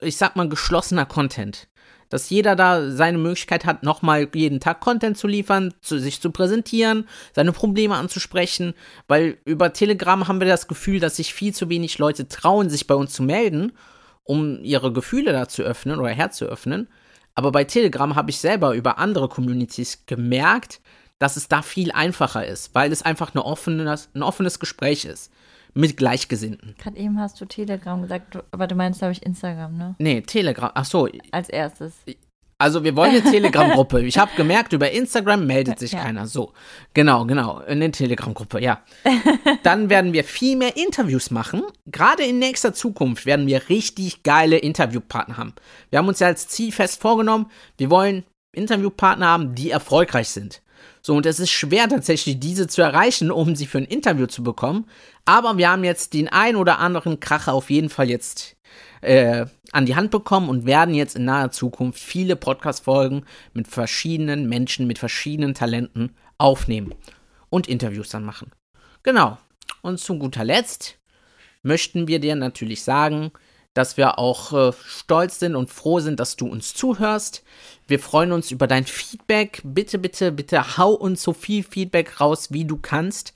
ich 0.00 0.16
sag 0.16 0.36
mal, 0.36 0.48
geschlossener 0.48 1.04
Content 1.04 1.68
dass 2.14 2.30
jeder 2.30 2.54
da 2.54 2.92
seine 2.92 3.18
Möglichkeit 3.18 3.64
hat, 3.64 3.82
nochmal 3.82 4.28
jeden 4.32 4.60
Tag 4.60 4.78
Content 4.78 5.18
zu 5.18 5.26
liefern, 5.26 5.74
zu 5.80 5.98
sich 5.98 6.20
zu 6.20 6.30
präsentieren, 6.30 7.08
seine 7.32 7.50
Probleme 7.50 7.96
anzusprechen, 7.96 8.74
weil 9.08 9.38
über 9.44 9.72
Telegram 9.72 10.28
haben 10.28 10.38
wir 10.38 10.46
das 10.46 10.68
Gefühl, 10.68 11.00
dass 11.00 11.16
sich 11.16 11.34
viel 11.34 11.52
zu 11.52 11.68
wenig 11.70 11.98
Leute 11.98 12.28
trauen, 12.28 12.70
sich 12.70 12.86
bei 12.86 12.94
uns 12.94 13.14
zu 13.14 13.24
melden, 13.24 13.72
um 14.22 14.62
ihre 14.62 14.92
Gefühle 14.92 15.32
da 15.32 15.48
zu 15.48 15.64
öffnen 15.64 15.98
oder 15.98 16.10
Herz 16.10 16.36
zu 16.36 16.44
öffnen. 16.44 16.86
Aber 17.34 17.50
bei 17.50 17.64
Telegram 17.64 18.14
habe 18.14 18.30
ich 18.30 18.38
selber 18.38 18.76
über 18.76 18.98
andere 18.98 19.28
Communities 19.28 20.06
gemerkt, 20.06 20.80
dass 21.18 21.36
es 21.36 21.48
da 21.48 21.62
viel 21.62 21.90
einfacher 21.90 22.46
ist, 22.46 22.76
weil 22.76 22.92
es 22.92 23.02
einfach 23.02 23.34
eine 23.34 23.44
offenes, 23.44 24.08
ein 24.14 24.22
offenes 24.22 24.60
Gespräch 24.60 25.04
ist 25.04 25.32
mit 25.74 25.96
Gleichgesinnten. 25.96 26.74
Gerade 26.78 26.96
eben 26.96 27.18
hast 27.18 27.40
du 27.40 27.44
Telegram 27.44 28.00
gesagt, 28.00 28.38
aber 28.50 28.66
du 28.66 28.74
meinst, 28.74 29.00
glaube 29.00 29.12
ich, 29.12 29.22
Instagram, 29.22 29.76
ne? 29.76 29.94
Nee, 29.98 30.22
Telegram. 30.22 30.70
Ach 30.74 30.84
so. 30.84 31.08
Als 31.32 31.48
erstes. 31.48 31.94
Also 32.58 32.84
wir 32.84 32.96
wollen 32.96 33.10
eine 33.10 33.22
Telegram-Gruppe. 33.30 34.02
Ich 34.02 34.16
habe 34.16 34.30
gemerkt, 34.36 34.72
über 34.72 34.90
Instagram 34.90 35.46
meldet 35.46 35.78
sich 35.78 35.92
ja. 35.92 36.02
keiner. 36.02 36.26
So, 36.26 36.52
genau, 36.94 37.26
genau, 37.26 37.60
in 37.60 37.80
der 37.80 37.92
Telegram-Gruppe, 37.92 38.60
ja. 38.60 38.82
Dann 39.64 39.90
werden 39.90 40.12
wir 40.12 40.24
viel 40.24 40.56
mehr 40.56 40.76
Interviews 40.76 41.30
machen. 41.30 41.62
Gerade 41.86 42.22
in 42.22 42.38
nächster 42.38 42.72
Zukunft 42.72 43.26
werden 43.26 43.46
wir 43.46 43.68
richtig 43.68 44.22
geile 44.22 44.56
Interviewpartner 44.58 45.36
haben. 45.36 45.54
Wir 45.90 45.98
haben 45.98 46.08
uns 46.08 46.20
ja 46.20 46.28
als 46.28 46.48
Ziel 46.48 46.70
fest 46.72 47.00
vorgenommen, 47.00 47.50
wir 47.76 47.90
wollen 47.90 48.24
Interviewpartner 48.52 49.26
haben, 49.26 49.54
die 49.54 49.70
erfolgreich 49.70 50.28
sind. 50.28 50.62
So, 51.02 51.14
und 51.14 51.26
es 51.26 51.38
ist 51.38 51.50
schwer 51.50 51.88
tatsächlich, 51.88 52.40
diese 52.40 52.66
zu 52.66 52.82
erreichen, 52.82 53.30
um 53.30 53.56
sie 53.56 53.66
für 53.66 53.78
ein 53.78 53.84
Interview 53.84 54.26
zu 54.26 54.42
bekommen. 54.42 54.86
Aber 55.24 55.58
wir 55.58 55.70
haben 55.70 55.84
jetzt 55.84 56.14
den 56.14 56.28
ein 56.28 56.56
oder 56.56 56.78
anderen 56.78 57.20
Kracher 57.20 57.52
auf 57.52 57.70
jeden 57.70 57.90
Fall 57.90 58.08
jetzt 58.08 58.56
äh, 59.02 59.46
an 59.72 59.86
die 59.86 59.96
Hand 59.96 60.10
bekommen 60.10 60.48
und 60.48 60.66
werden 60.66 60.94
jetzt 60.94 61.16
in 61.16 61.24
naher 61.24 61.50
Zukunft 61.50 62.00
viele 62.00 62.36
Podcast-Folgen 62.36 63.24
mit 63.52 63.68
verschiedenen 63.68 64.48
Menschen, 64.48 64.86
mit 64.86 64.98
verschiedenen 64.98 65.54
Talenten 65.54 66.14
aufnehmen 66.38 66.94
und 67.50 67.68
Interviews 67.68 68.08
dann 68.08 68.24
machen. 68.24 68.50
Genau. 69.02 69.38
Und 69.82 70.00
zu 70.00 70.18
guter 70.18 70.44
Letzt 70.44 70.98
möchten 71.62 72.08
wir 72.08 72.18
dir 72.18 72.36
natürlich 72.36 72.82
sagen, 72.82 73.30
dass 73.74 73.96
wir 73.96 74.18
auch 74.18 74.52
äh, 74.52 74.72
stolz 74.86 75.40
sind 75.40 75.56
und 75.56 75.68
froh 75.68 76.00
sind, 76.00 76.20
dass 76.20 76.36
du 76.36 76.46
uns 76.46 76.74
zuhörst. 76.74 77.42
Wir 77.86 77.98
freuen 77.98 78.32
uns 78.32 78.50
über 78.50 78.66
dein 78.66 78.84
Feedback. 78.84 79.60
Bitte, 79.64 79.98
bitte, 79.98 80.32
bitte 80.32 80.78
hau 80.78 80.92
uns 80.92 81.22
so 81.22 81.32
viel 81.32 81.64
Feedback 81.64 82.20
raus, 82.20 82.52
wie 82.52 82.64
du 82.64 82.76
kannst. 82.76 83.34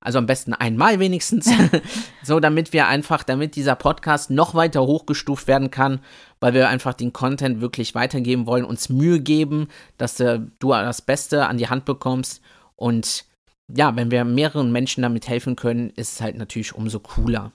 Also 0.00 0.18
am 0.18 0.26
besten 0.26 0.54
einmal 0.54 0.98
wenigstens. 0.98 1.50
so, 2.22 2.40
damit 2.40 2.72
wir 2.72 2.86
einfach, 2.86 3.22
damit 3.22 3.56
dieser 3.56 3.74
Podcast 3.74 4.30
noch 4.30 4.54
weiter 4.54 4.80
hochgestuft 4.82 5.46
werden 5.46 5.70
kann, 5.70 6.00
weil 6.38 6.54
wir 6.54 6.68
einfach 6.70 6.94
den 6.94 7.12
Content 7.12 7.60
wirklich 7.60 7.94
weitergeben 7.94 8.46
wollen, 8.46 8.64
uns 8.64 8.88
Mühe 8.88 9.20
geben, 9.20 9.68
dass 9.98 10.18
äh, 10.20 10.40
du 10.58 10.70
das 10.70 11.02
Beste 11.02 11.46
an 11.46 11.58
die 11.58 11.68
Hand 11.68 11.84
bekommst. 11.84 12.40
Und 12.76 13.26
ja, 13.68 13.94
wenn 13.94 14.10
wir 14.10 14.24
mehreren 14.24 14.72
Menschen 14.72 15.02
damit 15.02 15.28
helfen 15.28 15.54
können, 15.56 15.90
ist 15.90 16.14
es 16.14 16.20
halt 16.20 16.36
natürlich 16.36 16.74
umso 16.74 17.00
cooler. 17.00 17.52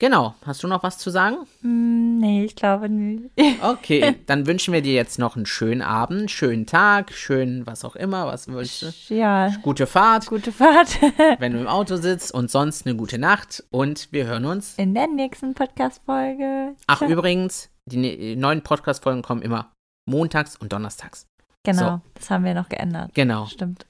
Genau. 0.00 0.34
Hast 0.46 0.62
du 0.62 0.68
noch 0.68 0.84
was 0.84 0.98
zu 0.98 1.10
sagen? 1.10 1.38
Mm, 1.62 2.18
nee, 2.18 2.44
ich 2.44 2.54
glaube 2.54 2.88
nicht. 2.88 3.30
Okay, 3.62 4.14
dann 4.26 4.46
wünschen 4.46 4.72
wir 4.72 4.82
dir 4.82 4.94
jetzt 4.94 5.18
noch 5.18 5.36
einen 5.36 5.46
schönen 5.46 5.82
Abend, 5.82 6.30
schönen 6.30 6.66
Tag, 6.66 7.12
schönen 7.12 7.66
was 7.66 7.84
auch 7.84 7.96
immer, 7.96 8.26
was 8.26 8.46
willst 8.48 8.82
du? 8.82 9.14
Ja. 9.14 9.50
Gute 9.62 9.86
Fahrt. 9.86 10.26
Gute 10.26 10.52
Fahrt. 10.52 10.98
wenn 11.38 11.52
du 11.52 11.58
im 11.58 11.66
Auto 11.66 11.96
sitzt 11.96 12.32
und 12.32 12.50
sonst 12.50 12.86
eine 12.86 12.96
gute 12.96 13.18
Nacht 13.18 13.64
und 13.70 14.08
wir 14.12 14.26
hören 14.26 14.44
uns 14.44 14.74
in 14.76 14.94
der 14.94 15.08
nächsten 15.08 15.54
Podcast-Folge. 15.54 16.76
Ach, 16.86 17.00
ja. 17.00 17.08
übrigens, 17.08 17.70
die 17.86 17.96
ne-, 17.96 18.36
neuen 18.36 18.62
Podcast-Folgen 18.62 19.22
kommen 19.22 19.42
immer 19.42 19.72
montags 20.06 20.56
und 20.56 20.72
donnerstags. 20.72 21.26
Genau, 21.64 21.96
so. 21.96 22.00
das 22.14 22.30
haben 22.30 22.44
wir 22.44 22.54
noch 22.54 22.68
geändert. 22.68 23.12
Genau. 23.14 23.46
Stimmt. 23.46 23.86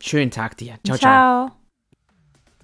Schönen 0.00 0.30
Tag 0.30 0.56
dir. 0.56 0.74
Ciao, 0.84 0.98
ciao. 0.98 1.48
ciao. 1.48 1.63